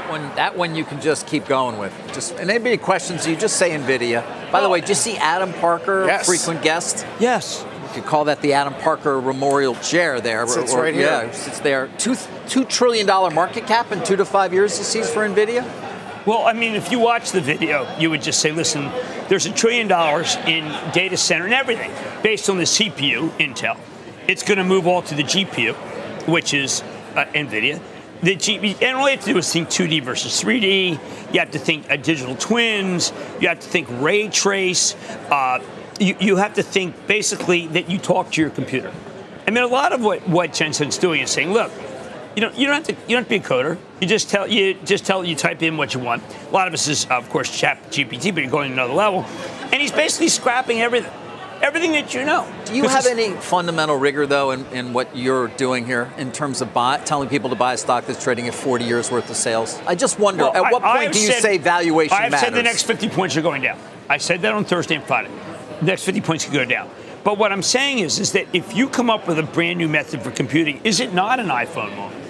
[0.09, 1.93] I, one, that one you can just keep going with.
[2.13, 4.51] Just and anybody questions you, just say Nvidia.
[4.51, 6.27] By the way, did you see Adam Parker, yes.
[6.27, 7.07] frequent guest?
[7.21, 7.65] Yes.
[7.83, 10.47] You could call that the Adam Parker Memorial Chair there.
[10.47, 11.07] Sits or, right here.
[11.07, 11.89] Yeah, sits there.
[11.99, 12.17] Two
[12.49, 14.77] two trillion dollar market cap in two to five years.
[14.77, 15.67] He sees for Nvidia.
[16.27, 18.91] Well, I mean, if you watch the video, you would just say, listen,
[19.29, 21.91] there's a trillion dollars in data center and everything
[22.23, 23.79] based on the CPU, Intel.
[24.27, 25.75] It's going to move all to the GPU,
[26.29, 26.83] which is
[27.15, 27.81] uh, NVIDIA
[28.23, 31.33] and all you have to do is think 2D versus 3D.
[31.33, 33.13] You have to think digital twins.
[33.41, 34.95] You have to think ray trace.
[35.31, 35.63] Uh,
[36.01, 38.93] you, you have to think basically that you talk to your computer.
[39.47, 41.73] I mean, a lot of what, what Jensen's doing is saying, look,
[42.37, 43.79] you know, you don't have to you don't have to be a coder.
[44.01, 46.23] You just tell you just tell you type in what you want.
[46.49, 49.25] A lot of us is of course Chat GPT, but you're going to another level.
[49.73, 51.11] And he's basically scrapping everything
[51.63, 52.51] everything that you know.
[52.65, 56.61] Do you have any fundamental rigor, though, in, in what you're doing here in terms
[56.61, 59.37] of buy, telling people to buy a stock that's trading at 40 years worth of
[59.37, 59.81] sales?
[59.87, 62.23] I just wonder, well, at what I, point I do you said, say valuation I
[62.23, 62.49] have matters?
[62.49, 63.79] said the next 50 points are going down.
[64.09, 65.31] I said that on Thursday and Friday.
[65.81, 66.91] The next 50 points could go down.
[67.25, 69.89] But what I'm saying is, is that if you come up with a brand new
[69.89, 72.25] method for computing, is it not an iPhone moment?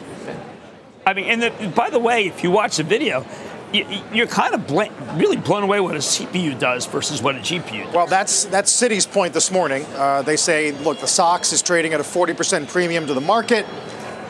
[1.07, 3.25] I mean, and the, by the way, if you watch the video,
[3.73, 4.83] you're kind of bl-
[5.15, 7.95] really blown away what a CPU does versus what a GPU does.
[7.95, 9.85] Well, that's that's Citi's point this morning.
[9.95, 13.67] Uh, they say, look, the SOX is trading at a 40% premium to the market.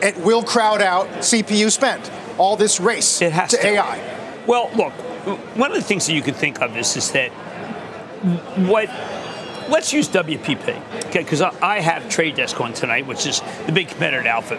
[0.01, 2.09] It will crowd out CPU spend.
[2.37, 4.43] All this race it has to, to AI.
[4.47, 4.93] Well, look,
[5.55, 7.29] one of the things that you could think of is, is that
[8.67, 8.89] what
[9.69, 11.23] let's use WPP, okay?
[11.23, 14.55] Because I have Trade Desk on tonight, which is the big competitor to Alpha.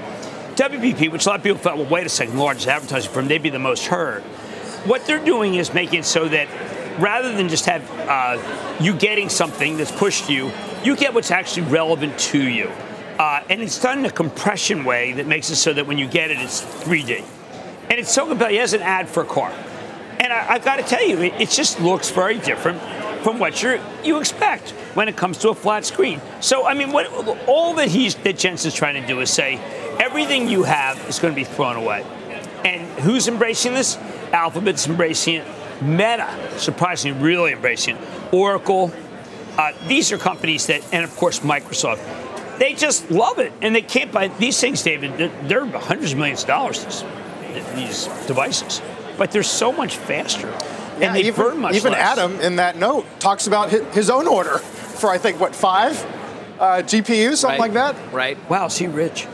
[0.54, 3.28] WPP, which a lot of people thought, well, wait a second, the largest advertising firm,
[3.28, 4.22] they'd be the most heard
[4.84, 6.48] what they're doing is making it so that
[7.00, 10.50] rather than just have uh, you getting something that's pushed you,
[10.84, 12.70] you get what's actually relevant to you.
[13.18, 16.06] Uh, and it's done in a compression way that makes it so that when you
[16.06, 17.22] get it, it's 3D.
[17.90, 18.54] And it's so compelling.
[18.54, 19.52] He has an ad for a car.
[20.18, 22.80] And I, have got to tell you, it, it, just looks very different
[23.22, 26.20] from what you you expect when it comes to a flat screen.
[26.40, 27.06] So, I mean, what
[27.46, 29.56] all that he's that Jensen's trying to do is say
[29.98, 32.04] everything you have is going to be thrown away.
[32.64, 33.98] And who's embracing this?
[34.32, 35.46] Alphabet's embracing it.
[35.82, 38.32] Meta, surprisingly, really embracing it.
[38.32, 38.92] Oracle.
[39.56, 41.98] Uh, these are companies that, and of course, Microsoft.
[42.58, 45.16] They just love it, and they can't buy these things, David.
[45.16, 46.84] They're, they're hundreds of millions of dollars.
[46.84, 48.80] These, these devices,
[49.18, 52.00] but they're so much faster, yeah, and they even, burn much Even less.
[52.00, 56.00] Adam, in that note, talks about his own order for I think what five
[56.60, 57.60] uh, GPUs, something right.
[57.60, 58.12] like that.
[58.12, 58.50] Right.
[58.50, 59.26] Wow, is he rich?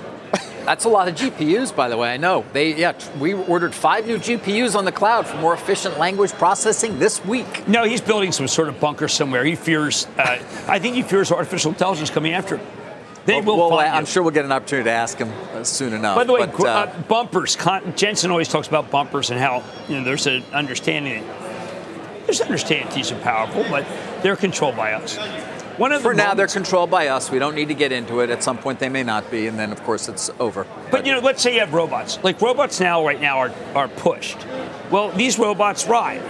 [0.67, 2.13] That's a lot of GPUs, by the way.
[2.13, 2.45] I know.
[2.53, 6.99] They yeah, we ordered five new GPUs on the cloud for more efficient language processing
[6.99, 7.69] this week.
[7.69, 9.45] No, he's building some sort of bunker somewhere.
[9.45, 10.07] He fears.
[10.19, 12.67] Uh, I think he fears artificial intelligence coming after him.
[13.27, 13.57] They will.
[13.57, 16.17] Well, I'm sure we'll get an opportunity to ask him uh, soon enough.
[16.17, 17.57] By the way, but, uh, uh, bumpers.
[17.97, 21.25] Jensen always talks about bumpers and how you know there's an understanding.
[22.25, 23.87] There's an understanding these are powerful, but
[24.23, 25.17] they're controlled by us.
[25.77, 27.31] One of For now, they're controlled by us.
[27.31, 28.31] We don't need to get into it.
[28.31, 30.65] At some point, they may not be, and then, of course, it's over.
[30.65, 32.19] But, but you know, let's say you have robots.
[32.25, 34.39] Like robots now, right now, are, are pushed.
[34.91, 36.23] Well, these robots ride,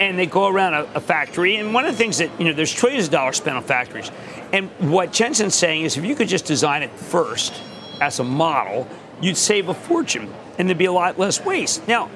[0.00, 1.54] and they go around a, a factory.
[1.54, 4.10] And one of the things that you know, there's trillions of dollars spent on factories.
[4.52, 7.54] And what Jensen's saying is, if you could just design it first
[8.00, 8.88] as a model,
[9.20, 11.86] you'd save a fortune, and there'd be a lot less waste.
[11.86, 12.10] Now.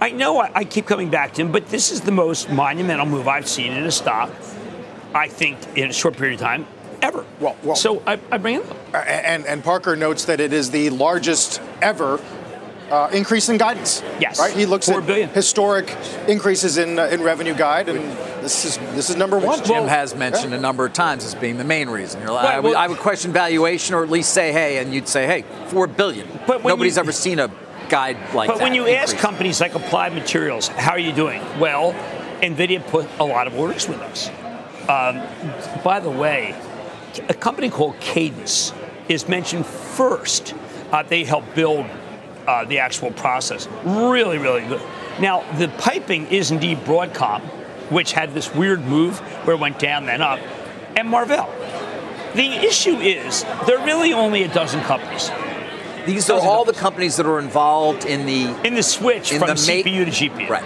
[0.00, 3.06] I know I, I keep coming back to him, but this is the most monumental
[3.06, 4.28] move I've seen in a stock
[5.14, 6.66] I think, in a short period of time
[7.02, 7.24] ever.
[7.40, 8.94] Well, well so I, I bring it up.
[8.94, 12.20] And, and Parker notes that it is the largest ever
[12.90, 14.02] uh, increase in guidance.
[14.20, 14.54] Yes, right.
[14.54, 15.28] He looks Four at billion.
[15.30, 15.96] historic
[16.28, 17.98] increases in uh, in revenue guide, and
[18.42, 19.58] this is this is number one.
[19.58, 20.58] Which Jim well, has mentioned yeah.
[20.58, 22.22] a number of times as being the main reason.
[22.22, 25.08] Right, I, would, well, I, would, question valuation, or at least say, hey, and you'd
[25.08, 26.28] say, hey, four billion.
[26.46, 27.50] But nobody's you, ever seen a
[27.88, 28.58] guide like but that.
[28.58, 29.14] But when you increase.
[29.14, 31.42] ask companies like Applied Materials, how are you doing?
[31.58, 31.94] Well,
[32.42, 34.30] Nvidia put a lot of orders with us.
[34.88, 35.22] Um,
[35.82, 36.54] by the way,
[37.28, 38.72] a company called Cadence
[39.08, 40.54] is mentioned first.
[40.92, 41.86] Uh, they help build
[42.46, 43.68] uh, the actual process.
[43.84, 44.82] Really, really good.
[45.20, 47.40] Now, the piping is indeed Broadcom,
[47.90, 50.40] which had this weird move where it went down, then up,
[50.96, 51.48] and Marvell.
[52.34, 55.30] The issue is there are really only a dozen companies.
[56.04, 59.38] These are all the the companies that are involved in the in the switch in
[59.38, 60.48] from the make- CPU to GPU.
[60.48, 60.64] Right.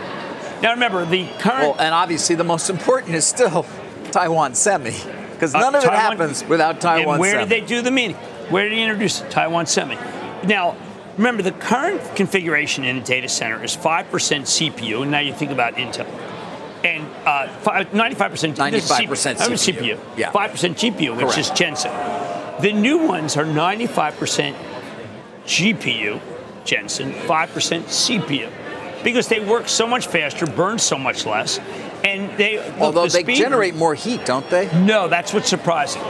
[0.62, 1.76] Now remember the current.
[1.76, 3.64] Well, and obviously the most important is still
[4.10, 4.92] Taiwan Semi,
[5.32, 7.44] because Uh, none of it happens without Taiwan And where Semi.
[7.44, 8.16] did they do the meeting?
[8.50, 9.30] Where did he introduce it?
[9.30, 9.96] Taiwan Semi?
[10.44, 10.76] Now,
[11.16, 15.50] remember the current configuration in a data center is 5% CPU, and now you think
[15.50, 16.06] about Intel.
[16.84, 18.78] And uh, fi- 95% 95% I mean,
[19.56, 19.98] CPU.
[20.16, 20.30] Yeah.
[20.30, 21.38] 5% GPU, which Correct.
[21.38, 21.90] is Jensen.
[22.60, 24.54] The new ones are 95%
[25.44, 26.20] GPU,
[26.64, 28.50] Jensen, 5% CPU.
[29.04, 31.58] Because they work so much faster, burn so much less,
[32.04, 34.66] and they Although the they generate more heat, don't they?
[34.84, 36.02] no, that's what's surprising.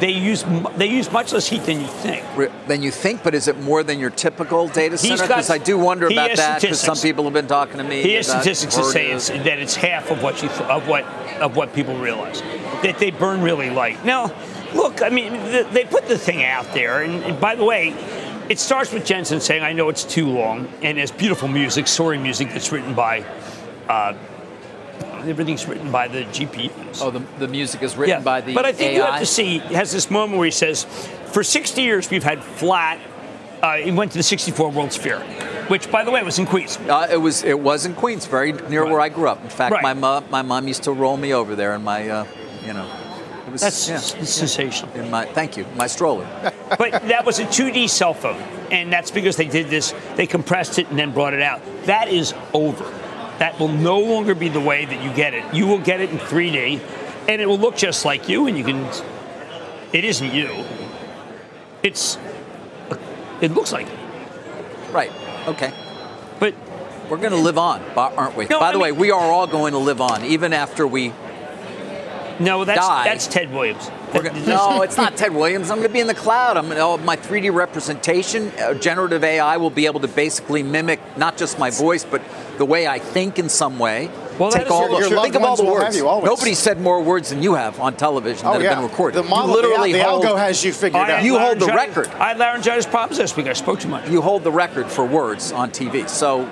[0.00, 0.44] They use
[0.76, 2.22] they use much less heat than you think.
[2.36, 5.22] Re- Than you think, but is it more than your typical data center?
[5.22, 6.60] Because I do wonder about that.
[6.60, 8.02] Because some people have been talking to me.
[8.02, 11.04] He has statistics that say it's, that it's half of what you th- of what
[11.40, 12.42] of what people realize
[12.82, 14.04] that they burn really light.
[14.04, 14.34] Now,
[14.74, 17.94] look, I mean, th- they put the thing out there, and, and by the way.
[18.48, 22.22] It starts with Jensen saying, "I know it's too long," and there's beautiful music, soaring
[22.22, 23.24] music that's written by,
[23.88, 24.12] uh,
[25.28, 27.00] everything's written by the GPUs.
[27.02, 28.96] Oh, the, the music is written by the But I think AI.
[28.96, 30.84] you have to see, he has this moment where he says,
[31.32, 32.98] for 60 years we've had flat,
[33.62, 35.20] uh, he went to the 64 World's Fair,
[35.68, 36.76] which, by the way, was in Queens.
[36.88, 38.92] Uh, it was it was in Queens, very near Right.
[38.92, 39.42] where I grew up.
[39.42, 39.82] In fact, Right.
[39.82, 42.24] my mom my mom used to roll me over there in my uh,
[42.64, 42.86] you know
[43.46, 44.92] it was That's yeah, sensational.
[44.94, 46.26] in my thank you my stroller.
[46.78, 50.78] But that was a 2D cell phone, and that's because they did this, they compressed
[50.78, 51.60] it and then brought it out.
[51.86, 52.84] That is over.
[53.38, 55.54] That will no longer be the way that you get it.
[55.54, 56.80] You will get it in 3D,
[57.28, 58.88] and it will look just like you, and you can,
[59.92, 60.64] it isn't you.
[61.82, 62.18] It's,
[63.40, 64.92] it looks like you.
[64.92, 65.12] right.
[65.46, 65.72] Okay.
[66.40, 66.54] But
[67.10, 68.46] We're going to live on, aren't we?
[68.46, 70.86] No, By I the way, mean- we are all going to live on, even after
[70.86, 71.12] we.
[72.40, 73.04] no, that's Die.
[73.04, 73.90] that's Ted Williams.
[74.12, 75.70] Gonna, no, it's not Ted Williams.
[75.70, 76.56] I'm going to be in the cloud.
[76.56, 78.50] I'm oh, my 3D representation.
[78.58, 82.22] Uh, generative AI will be able to basically mimic not just my voice, but
[82.58, 84.10] the way I think in some way.
[84.38, 85.96] Well, Take all your- the, your think of all the words.
[85.96, 86.04] you.
[86.04, 88.68] Nobody said more words than you have on television Oh, that yeah.
[88.74, 89.16] have been recorded.
[89.16, 91.16] The model, you literally the, hold, algo has you figured I out.
[91.18, 92.08] had You hold the record.
[92.08, 93.46] I had laryngitis problems this week.
[93.46, 94.08] I spoke too much.
[94.10, 96.06] you hold the record for words on TV.
[96.06, 96.46] So,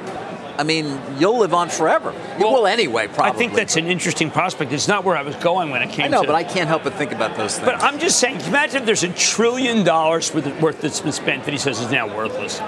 [0.56, 2.14] I mean, you'll live on forever.
[2.38, 3.32] You will anyway, probably.
[3.32, 4.72] I think that's an interesting prospect.
[4.72, 6.26] It's not where I was going when it came I know, to.
[6.28, 7.66] but I can't help but think about those things.
[7.70, 11.44] But I'm just saying, imagine if there's a trillion dollars worth, worth that's been spent
[11.44, 12.60] that he says is now worthless.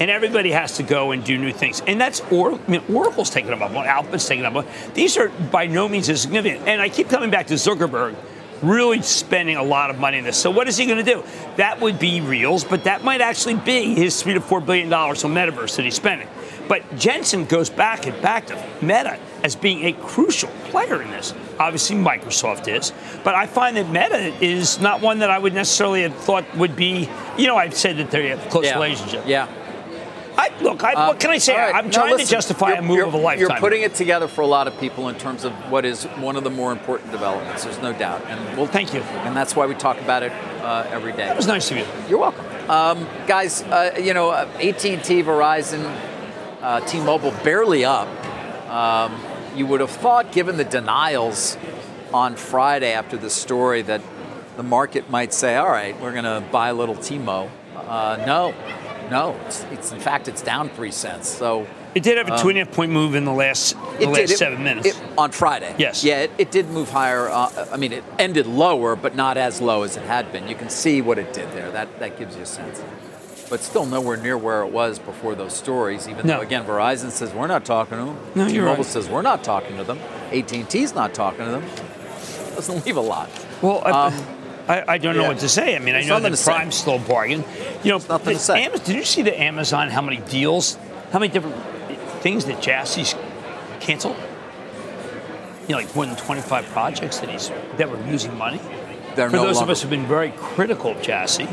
[0.00, 1.82] And everybody has to go and do new things.
[1.86, 4.94] And that's or, I mean, Oracle's taking them up on, Alphabet's taking them up on.
[4.94, 6.66] These are by no means as significant.
[6.66, 8.16] And I keep coming back to Zuckerberg
[8.62, 10.36] really spending a lot of money in this.
[10.36, 11.24] So what is he going to do?
[11.56, 15.24] That would be reals, but that might actually be his three to four billion dollars
[15.24, 16.28] on metaverse that he's spending.
[16.68, 21.34] But Jensen goes back and back to Meta as being a crucial player in this.
[21.58, 22.92] Obviously, Microsoft is,
[23.24, 26.76] but I find that Meta is not one that I would necessarily have thought would
[26.76, 27.08] be.
[27.36, 28.74] You know, I've said that they have a close yeah.
[28.74, 29.24] relationship.
[29.26, 29.48] Yeah.
[30.36, 31.56] I, look, I, what can I say?
[31.56, 31.74] Right.
[31.74, 33.48] I'm No, trying listen, to justify a move of a lifetime.
[33.48, 36.36] You're putting it together for a lot of people in terms of what is one
[36.36, 37.64] of the more important developments.
[37.64, 39.00] There's no doubt, and we'll Thank you.
[39.00, 41.26] And that's why we talk about it uh, every day.
[41.26, 41.86] That was nice of you.
[42.08, 43.62] You're welcome, um, guys.
[43.62, 45.84] Uh, you know, uh, AT&T, Verizon,
[46.62, 48.08] uh, T-Mobile barely up.
[48.68, 49.20] Um,
[49.56, 51.56] you would have thought, given the denials
[52.14, 54.00] on Friday after the story, that
[54.56, 58.54] the market might say, "All right, we're going to buy a little T-Mo." Uh, no,
[59.10, 59.38] no.
[59.46, 61.28] It's, it's in fact it's down three cents.
[61.28, 63.78] So It did have a two and a half point move in the last the
[63.80, 64.30] Um, it last did.
[64.30, 64.86] It- seven minutes.
[64.88, 65.74] it- on Friday.
[65.78, 66.04] Yes.
[66.04, 67.28] Yeah, it, it did move higher.
[67.28, 70.48] Uh, I mean, it ended lower, but not as low as it had been.
[70.48, 71.70] You can see what it did there.
[71.70, 72.82] That that gives you a sense.
[73.50, 76.06] But still nowhere near where it was before those stories.
[76.08, 76.36] Even No.
[76.36, 78.16] though again, Verizon says we're not talking to them.
[78.36, 78.92] No, you're T-Mobile right.
[78.92, 79.98] says we're not talking to them.
[80.32, 81.64] AT&T's not talking to them.
[82.54, 83.28] Doesn't leave a lot.
[83.60, 84.14] Well, I, Um,
[84.68, 85.28] I, I don't know yeah.
[85.28, 85.74] what to say.
[85.74, 86.40] I mean, I know that.
[86.44, 87.44] Prime's still bargain.
[87.82, 88.66] You know, nothing to say.
[88.66, 89.88] Amaz- did you see the Amazon?
[89.90, 90.76] How many deals?
[91.12, 91.56] How many different
[92.22, 93.14] things that Jassy's
[93.80, 94.16] canceled?
[95.68, 98.60] You know, like more than 25 projects that he's that were losing money.
[99.16, 101.48] They're For no those of us who've been very critical of Jassy,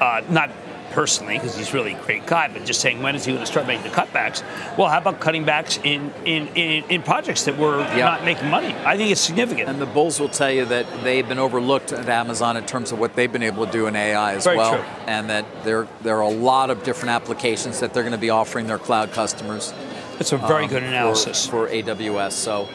[0.00, 0.50] uh, not
[0.90, 3.50] personally because he's really a great guy, but just saying when is he going to
[3.50, 4.42] start making the cutbacks?
[4.76, 8.04] Well, how about cutting backs in in, in, in projects that were Yeah.
[8.04, 8.74] not making money?
[8.84, 9.68] I think it's significant.
[9.68, 12.98] And the bulls will tell you that they've been overlooked at Amazon in terms of
[12.98, 14.84] what they've been able to do in AI as Very well, true.
[15.06, 18.30] and that there there are a lot of different applications that they're going to be
[18.30, 19.72] offering their cloud customers.
[20.18, 21.46] It's a very um, good for- analysis.
[21.46, 22.32] for, AWS.
[22.32, 22.68] So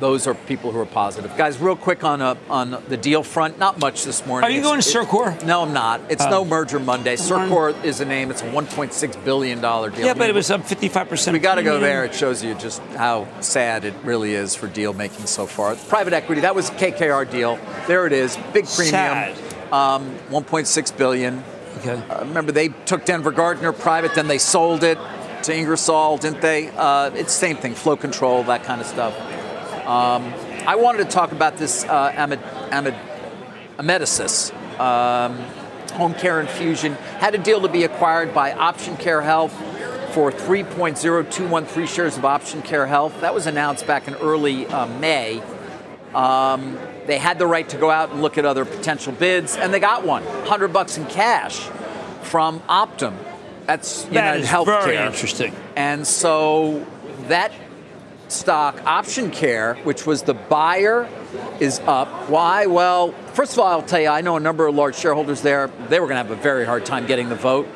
[0.00, 1.36] those are people who are positive.
[1.36, 4.48] Guys, real quick on uh, on the deal front, not much this morning.
[4.48, 5.44] Are you It's- going to Circor?
[5.44, 6.00] No, I'm not.
[6.08, 6.30] It's Oh.
[6.30, 7.16] no merger Monday.
[7.16, 8.30] Circor is a name.
[8.30, 10.06] It's a 1.6 billion dollar deal.
[10.06, 11.32] Yeah, but it was up 55%.
[11.32, 12.04] We got to go there.
[12.04, 15.74] It shows you just how sad it really is for deal making so far.
[15.74, 17.58] Private equity, that was a KKR deal.
[17.86, 18.92] There it is, big premium.
[18.92, 19.36] Sad.
[19.72, 21.42] Um, 1.6 billion.
[21.78, 22.00] Okay.
[22.10, 24.98] Uh, remember, they took Denver Gardner private, then they sold it
[25.44, 26.68] to Ingersoll, didn't they?
[26.76, 29.14] Uh, it's the same thing, flow control, that kind of stuff.
[29.88, 30.34] Um,
[30.66, 32.94] I wanted to talk about this uh, Amid, Amid,
[33.78, 34.52] Amedisys.
[34.78, 35.34] Um,
[35.94, 39.52] home care infusion had a deal to be acquired by Option Care Health
[40.12, 43.18] for 3.0213 shares of Option Care Health.
[43.22, 45.40] That was announced back in early uh, May.
[46.14, 49.72] Um, they had the right to go out and look at other potential bids, and
[49.72, 51.60] they got one, 100 bucks in cash
[52.24, 53.16] from Optum.
[53.64, 54.84] That's That is Healthcare.
[54.84, 55.54] very interesting.
[55.76, 56.86] And so
[57.28, 57.52] that
[58.28, 61.08] stock, Option Care, which was the buyer,
[61.60, 62.08] is up.
[62.28, 62.66] Why?
[62.66, 65.68] Well, first of all, I'll tell you, I know a number of large shareholders there.
[65.88, 67.68] They were going to have a very hard time getting the vote.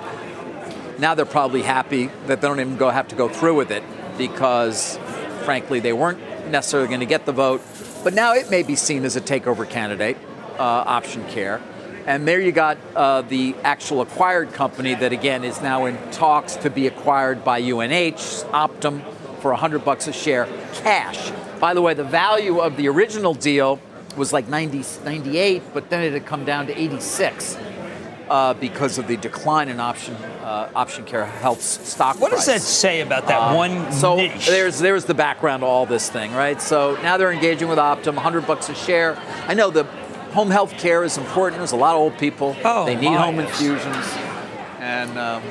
[0.99, 3.83] Now they're probably happy that they don't even go have to go through with it
[4.19, 4.99] because,
[5.45, 7.63] frankly, they weren't necessarily going to get the vote.
[8.05, 10.17] But now it may be seen as a takeover candidate,
[10.59, 11.61] uh, Option Care.
[12.07, 16.57] And there you got uh, the actual acquired company that again is now in talks
[16.57, 19.03] to be acquired by UNH, Optum,
[19.43, 21.33] for 100 bucks a share, cash.
[21.61, 23.81] By the way, the value of the original deal
[24.17, 27.59] was like 90, 98, but then it had come down to 86
[28.31, 32.61] uh, because of the decline in option uh, option care health's stock What does that
[32.61, 34.47] say about that Um, one so niche?
[34.47, 36.61] there's there's the background to all this thing, right?
[36.61, 39.17] So now they're engaging with Optum, 100 bucks a share.
[39.49, 39.85] I know the
[40.33, 41.59] home health care is important.
[41.59, 42.57] There's a lot of old people.
[42.65, 43.51] Oh, they need home yes.
[43.51, 44.07] infusions,
[44.79, 45.43] and um,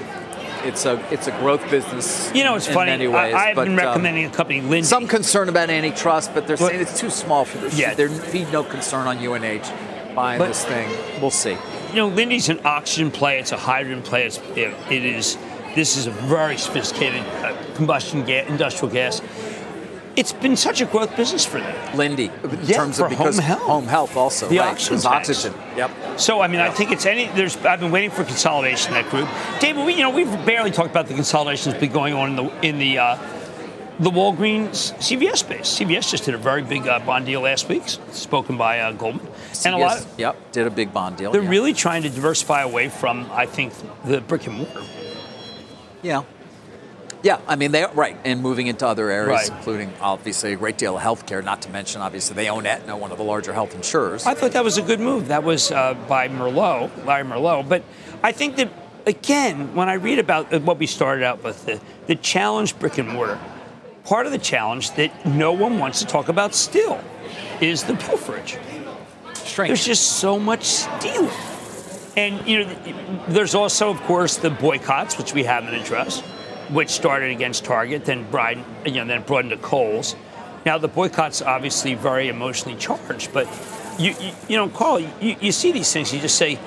[0.66, 2.32] it's a it's a growth business.
[2.34, 2.92] You know, it's in funny.
[2.92, 4.90] Many ways, I, I've but, been um, recommending a company, Lindsay.
[4.90, 7.78] some concern about antitrust, but they're saying it's too small for this.
[7.78, 7.94] Yeah.
[7.94, 10.90] There'd be no concern on UNH buying But- this thing.
[11.22, 11.58] We'll see.
[11.90, 13.40] you know, Linde's an oxygen play.
[13.40, 14.26] It's a hydrogen play.
[14.26, 15.38] It's, it, it is.
[15.76, 19.22] This is a very sophisticated uh, combustion ga- industrial gas.
[20.16, 21.98] It's been such a growth business for them.
[21.98, 23.62] Linde, in Yeah, terms of because home health.
[23.62, 24.48] home health also.
[24.50, 25.54] The right, oxygen oxygen.
[25.78, 26.20] Yep.
[26.20, 27.28] So I mean, I think it's any.
[27.28, 27.56] There's.
[27.66, 29.30] I've been waiting for consolidation in that group.
[29.60, 32.36] David, we, you know, we've barely talked about the consolidation that's been going on in
[32.36, 33.18] the in the uh,
[34.00, 35.80] the Walgreens CVS space.
[35.80, 39.28] CVS just did a very big uh, bond deal last week, spoken by uh, Goldman,
[39.64, 39.98] and a lot.
[39.98, 41.32] Yes, yep, did a big bond deal.
[41.32, 41.50] They're yeah.
[41.50, 44.82] really trying to diversify away from, I think, the brick and mortar.
[46.02, 46.24] Yeah.
[47.24, 49.58] Yeah, I mean, they are right, and moving into other areas, Right.
[49.58, 51.44] including obviously a great deal of healthcare.
[51.44, 54.26] Not to mention, obviously, they own Aetna, one of the larger health insurers.
[54.26, 55.28] I thought that was a good move.
[55.28, 57.68] That was uh, by Merlo, Larry Merlo.
[57.68, 57.84] But
[58.24, 58.70] I think that,
[59.06, 62.98] again, when I read about uh, what we started out with, the, the challenge brick
[62.98, 63.38] and mortar,
[64.04, 67.00] part of the challenge that no one wants to talk about still
[67.62, 68.58] is the pilferage.
[69.46, 69.70] Shrink.
[69.70, 71.30] There's just so much stealing.
[72.18, 76.24] And, you know, there's also, of course, the boycotts, which we haven't addressed,
[76.72, 80.16] which started against Target, then brought, you know, then brought into Kohl's.
[80.66, 83.48] Now, the boycott's obviously very emotionally charged, but,
[84.00, 86.60] you, you, you know, Carl, you, you see these things, you just say,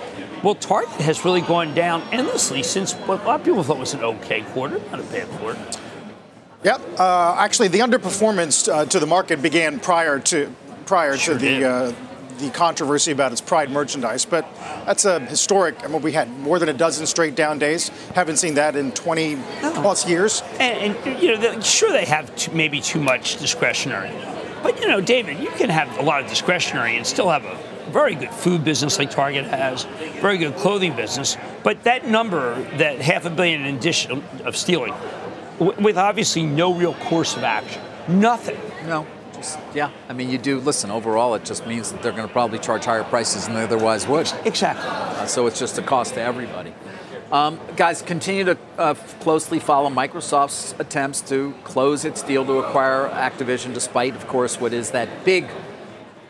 [0.42, 3.94] well, Target has really gone down endlessly since what a lot of people thought was
[3.94, 5.58] an okay quarter, not a bad quarter.
[6.64, 6.80] Yep.
[6.98, 10.54] Uh, actually, the underperformance uh, to the market began prior to
[10.86, 11.92] prior Sure to the uh,
[12.38, 14.24] the controversy about its Pride merchandise.
[14.24, 14.46] But
[14.86, 15.82] that's a historic.
[15.84, 17.88] I mean, we had more than a dozen straight down days.
[18.14, 20.42] Haven't seen that in 20 plus years.
[20.58, 24.10] And, and you know, the- sure they have too, maybe too much discretionary,
[24.62, 27.58] but you know, David, you can have a lot of discretionary and still have a
[27.90, 29.84] very good food business like Target has,
[30.20, 31.36] very good clothing business.
[31.62, 34.94] But that number, that half a billion in addition of stealing,
[35.58, 38.58] w- with obviously no real course of action, nothing.
[38.86, 39.06] No,
[39.74, 39.90] yeah.
[40.08, 40.90] I mean, you do listen.
[40.90, 44.06] Overall, it just means that they're going to probably charge higher prices than they otherwise
[44.06, 44.30] would.
[44.44, 44.88] Exactly.
[44.88, 46.74] Uh, so it's just a cost to everybody.
[47.32, 53.08] Um, guys, continue to uh, closely follow Microsoft's attempts to close its deal to acquire
[53.08, 55.48] Activision, despite, of course, what is that big,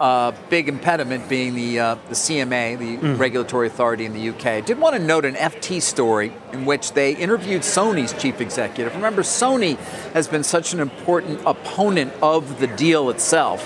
[0.00, 4.46] uh, big impediment being the uh, the CMA, the regulatory authority in the UK.
[4.46, 8.94] I did want to note an FT story in which they interviewed Sony's chief executive.
[8.94, 9.76] Remember, Sony
[10.12, 13.62] has been such an important opponent of the deal itself.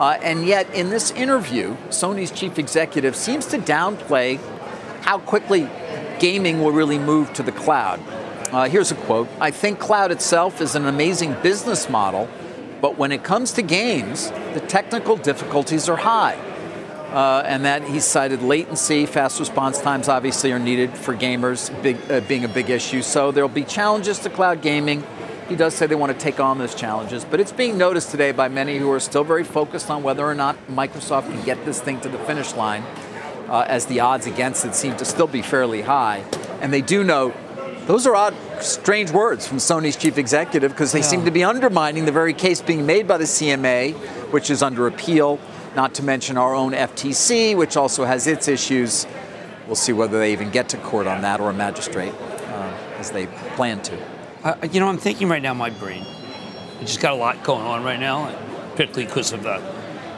[0.00, 4.40] Uh, and yet, in this interview, Sony's chief executive seems to downplay
[5.02, 5.68] how quickly
[6.18, 8.00] gaming will really move to the cloud.
[8.50, 12.28] Uh, here's a quote I think cloud itself is an amazing business model,
[12.84, 16.34] but when it comes to games, the technical difficulties are high.
[17.14, 21.96] Uh, and that he cited latency, fast response times obviously are needed for gamers, big,
[22.10, 23.00] uh, being a big issue.
[23.00, 25.02] So there'll be challenges to cloud gaming.
[25.48, 28.32] He does say they want to take on those challenges, but it's being noticed today
[28.32, 31.80] by many who are still very focused on whether or not Microsoft can get this
[31.80, 32.82] thing to the finish line,
[33.48, 36.22] uh, as the odds against it seem to still be fairly high.
[36.60, 37.34] And they do note
[37.86, 42.06] those are odd, strange words from Sony's chief executive because they seem to be undermining
[42.06, 43.94] the very case being made by the CMA,
[44.32, 45.38] which is under appeal,
[45.76, 49.06] not to mention our own FTC, which also has its issues.
[49.66, 53.10] we'll see whether they even get to court on that or a magistrate, uh, as
[53.10, 53.26] they
[53.56, 53.98] plan to.
[54.42, 56.04] Uh, you know, I'm thinking right now, my brain.
[56.78, 58.34] I just got a lot going on right now,
[58.72, 59.62] particularly because of the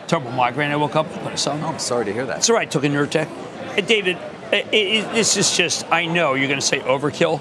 [0.07, 1.39] terrible migraine I woke up with.
[1.39, 1.53] Saw.
[1.53, 2.39] Oh, I'm sorry to hear that.
[2.39, 2.71] It's all right.
[2.71, 3.27] Took a Nurtec.
[3.75, 4.19] Hey, David,
[4.53, 5.87] it, it, this is just.
[5.91, 7.41] I know you're going to say overkill,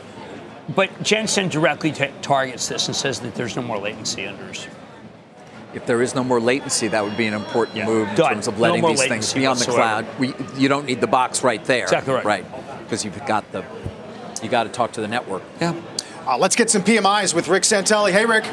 [0.69, 4.67] but Jensen directly t- targets this and says that there's no more latency under his
[5.75, 7.85] if there is no more latency, that would be an important Yeah.
[7.85, 8.33] move in Done.
[8.35, 10.05] terms of letting more these things be on the cloud.
[10.17, 11.83] We, you don't need the box right there.
[11.83, 12.23] Exactly right.
[12.25, 12.45] Right,
[12.79, 13.63] because you've got the,
[14.41, 15.43] you got to talk to the network.
[15.59, 15.75] Yeah.
[16.25, 18.11] Uh, let's get some PMIs with Rick Santelli.
[18.11, 18.45] Hey, Rick.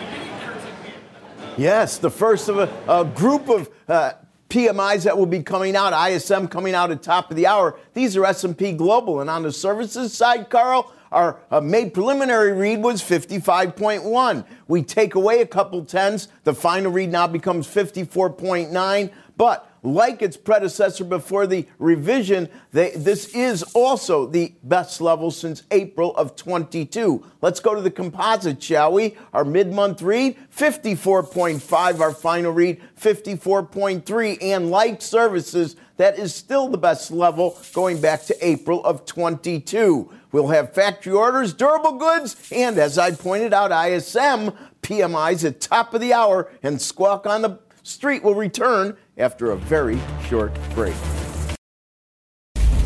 [1.57, 4.13] Yes, the first of a, a group of uh,
[4.49, 5.93] PMIs that will be coming out.
[6.11, 7.79] ISM coming out at top of the hour.
[7.95, 12.83] These are S&P Global, and on the services side, Carl, our uh, made preliminary read
[12.83, 14.45] was 55.1.
[14.69, 16.29] We take away a couple tens.
[16.45, 19.13] The final read now becomes 54.9.
[19.37, 25.65] But like its predecessor before the revision, they, this is also the best level since
[25.71, 27.25] April of 22.
[27.41, 29.17] Let's go to the composite, shall we?
[29.33, 32.01] Our mid month read, 54.5.
[32.01, 34.39] Our final read, 54.3.
[34.41, 40.11] And like services, that is still the best level going back to April of 22.
[40.33, 44.53] We'll have factory orders, durable goods, and as I pointed out, ISM
[44.83, 49.57] PMIs at top of the hour, and Squawk on the Street will return after a
[49.57, 50.95] very short break.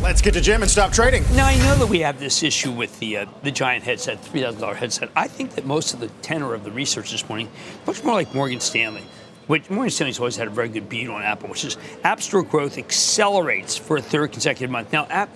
[0.01, 1.23] Let's get to Jim and stop trading.
[1.35, 4.41] Now I know that we have this issue with the uh, the giant headset, three
[4.41, 5.09] thousand dollar headset.
[5.15, 7.49] I think that most of the tenor of the research this morning
[7.85, 9.03] looks more like Morgan Stanley.
[9.47, 12.43] Which Morgan Stanley's always had a very good beat on Apple, which is App Store
[12.43, 14.91] growth accelerates for a third consecutive month.
[14.91, 15.29] Now, app,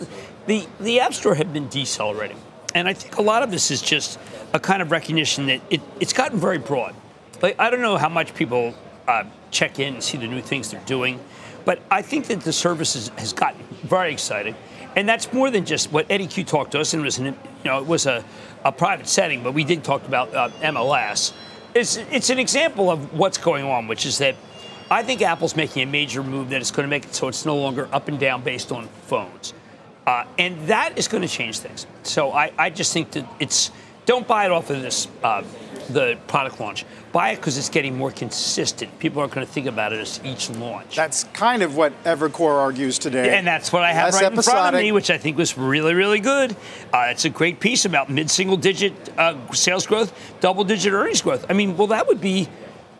[0.52, 2.38] the the App Store had been decelerating,
[2.76, 4.20] and I think a lot of this is just
[4.54, 6.94] a kind of recognition that it, it's gotten very broad.
[7.42, 8.76] Like I don't know how much people
[9.08, 11.20] uh, check in and see the new things they're doing.
[11.64, 14.56] But I think that the service is, has gotten very exciting,
[14.96, 16.94] and that's more than just what Eddy Cue talked to us.
[16.94, 18.26] And it was an, you know it was a,
[18.66, 21.34] a private setting, but we did talk about uh, MLS.
[21.74, 24.36] It's it's an example of what's going on, which is that
[24.90, 27.46] I think Apple's making a major move that is going to make it so it's
[27.46, 29.54] no longer up and down based on phones,
[30.12, 31.88] uh, and that is going to change things.
[32.04, 33.72] So I, I just think that it's
[34.06, 35.42] don't buy it off of this uh,
[35.90, 36.86] the product launch.
[37.14, 39.00] Buy it because it's getting more consistent.
[39.00, 40.98] People aren't going to think about it as each launch.
[40.98, 43.38] That's kind of what Evercore argues today.
[43.38, 45.58] And that's what I have Less right in front of me, which I think was
[45.58, 46.58] really, really good.
[46.94, 51.46] Uh, it's a great piece about mid-single digit uh, sales growth, double-digit earnings growth.
[51.50, 52.50] I mean, well, that would be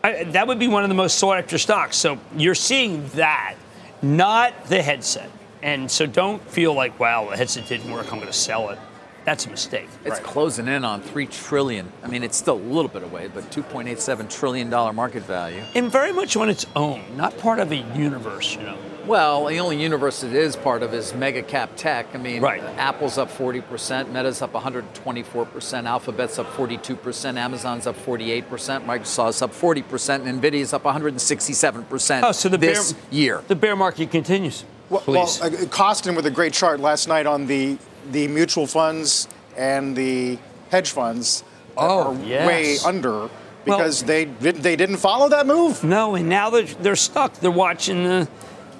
[0.02, 1.96] I, that would be one of the most sought-after stocks.
[1.96, 3.56] So you're seeing that,
[4.00, 5.30] not the headset.
[5.62, 8.06] And so don't feel like, wow, the headset didn't work.
[8.12, 8.78] I'm going to sell it.
[9.24, 9.88] That's a mistake.
[10.04, 11.92] It's closing in on three trillion.
[12.02, 15.62] I mean, it's still a little bit away, but 2.87 trillion dollar market value.
[15.76, 18.76] And very much on its own, not part of a universe, you know.
[19.06, 22.06] Well, the only universe it is part of is mega cap tech.
[22.14, 22.62] I mean, Right.
[22.78, 28.44] Apple's up 40%, Meta's up 124%, Alphabet's up 42%, Amazon's up 48%,
[28.84, 33.42] Microsoft's up 40%, and Nvidia's up 167% Oh, so the this bear, year.
[33.48, 34.64] The bear market continues.
[34.92, 37.78] Well, well uh, Kostin with a great chart last night on the
[38.10, 39.26] the mutual funds
[39.56, 40.38] and the
[40.70, 41.44] hedge funds
[41.78, 42.46] Oh, are yes.
[42.46, 43.30] way under
[43.64, 45.82] because they did, they didn't follow that move.
[45.82, 47.32] No, and now they're, they're stuck.
[47.34, 48.28] They're watching the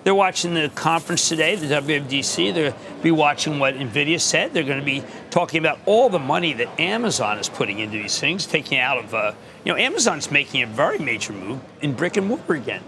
[0.05, 2.53] they're watching the conference today, the WWDC.
[2.53, 4.53] They'll be watching what Nvidia said.
[4.53, 8.19] They're going to be talking about all the money that Amazon is putting into these
[8.19, 9.33] things, taking out of uh,
[9.65, 12.83] you know Amazon's making a very major move in brick and mortar again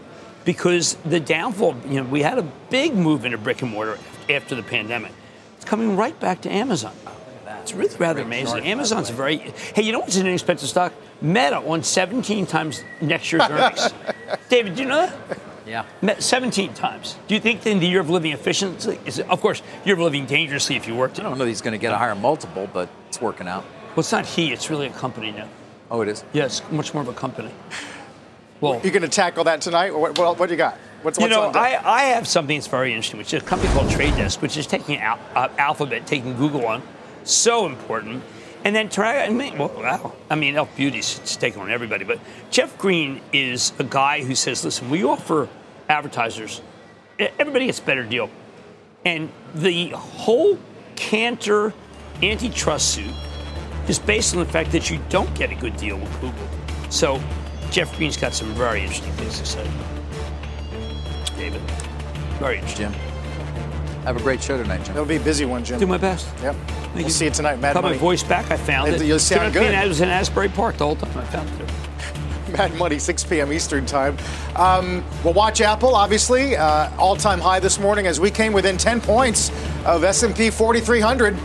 [0.45, 1.77] because the downfall.
[1.89, 5.13] You know, we had a big move into brick and mortar after the pandemic.
[5.57, 6.95] It's coming right back to Amazon.
[7.63, 8.67] It's really rather amazing.
[8.67, 9.83] Amazon's a very hey.
[9.83, 10.93] You know what's an inexpensive stock?
[11.23, 13.95] Meta on 17 times next year's earnings.
[14.51, 15.39] David, do you know that?
[15.67, 15.87] Yeah.
[16.03, 17.17] Met 17 times.
[17.27, 20.01] Do you think in the year of living efficiently, is it, of course, year of
[20.01, 22.15] living dangerously if you worked I don't know that he's going to get a higher
[22.15, 23.65] multiple, but it's working out.
[23.91, 25.49] Well, it's not he, it's really a company now.
[25.91, 26.25] Oh, it is?
[26.33, 27.51] Yes, much more of a company.
[28.65, 29.95] Well, You going to tackle that tonight?
[29.95, 30.79] What, what, what do you got?
[31.03, 31.51] What's, you what's know?
[31.51, 34.57] I, I have something that's very interesting, which is a company called Trade Desk, which
[34.57, 36.83] is taking Al, uh, Alphabet, taking Google on.
[37.25, 38.23] So important.
[38.65, 40.15] And then try, I mean, well, wow.
[40.31, 42.07] I mean, Elf Beauty's taking on everybody.
[42.07, 45.51] But Jeff Green is a guy who says, listen, we offer
[45.91, 46.63] advertisers,
[47.19, 48.31] everybody gets a better deal.
[49.05, 50.59] And the whole
[50.97, 51.75] Kanter
[52.23, 53.13] antitrust suit
[53.89, 56.49] is based on the fact that you don't get a good deal with Google.
[56.89, 57.21] So
[57.75, 59.69] Jeff Green's got some very interesting things to say.
[61.37, 61.61] David,
[62.39, 62.93] very interesting.
[62.93, 63.01] Jim.
[64.05, 64.95] Have a great show tonight, Jim.
[64.95, 65.81] It'll be a busy one, Jim.
[65.81, 66.29] Do my best.
[66.41, 66.55] Yep.
[66.55, 67.11] Thank we'll you.
[67.11, 67.89] see you tonight, Mad Money.
[67.89, 68.49] Got my voice back.
[68.53, 69.07] I found It- it.
[69.07, 69.75] you sound Could have good.
[69.75, 71.19] I was in Asbury Park the whole time.
[71.19, 72.53] I found it.
[72.57, 73.53] Mad Money, 6 p.m.
[73.53, 74.17] Eastern Time.
[74.55, 79.01] Um, we'll watch Apple, obviously, uh, all-time high this morning as we came within 10
[79.01, 79.51] points
[79.85, 81.37] of S&P 4300.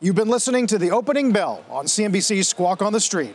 [0.00, 3.34] You've been listening to the opening bell on CNBC's Squawk on the Street.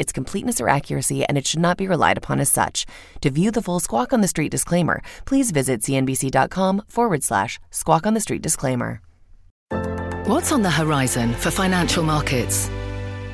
[0.01, 2.85] its completeness or accuracy, and it should not be relied upon as such.
[3.21, 8.05] To view the full Squawk on the Street disclaimer, please visit cnbc.com forward slash squawk
[8.05, 9.01] on the street disclaimer.
[10.25, 12.69] What's on the horizon for financial markets?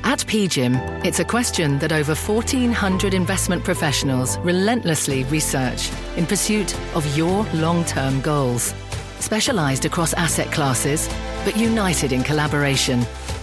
[0.04, 7.16] At PGIM, it's a question that over 1,400 investment professionals relentlessly research in pursuit of
[7.16, 8.74] your long term goals.
[9.20, 11.08] Specialized across asset classes,
[11.44, 13.04] but united in collaboration.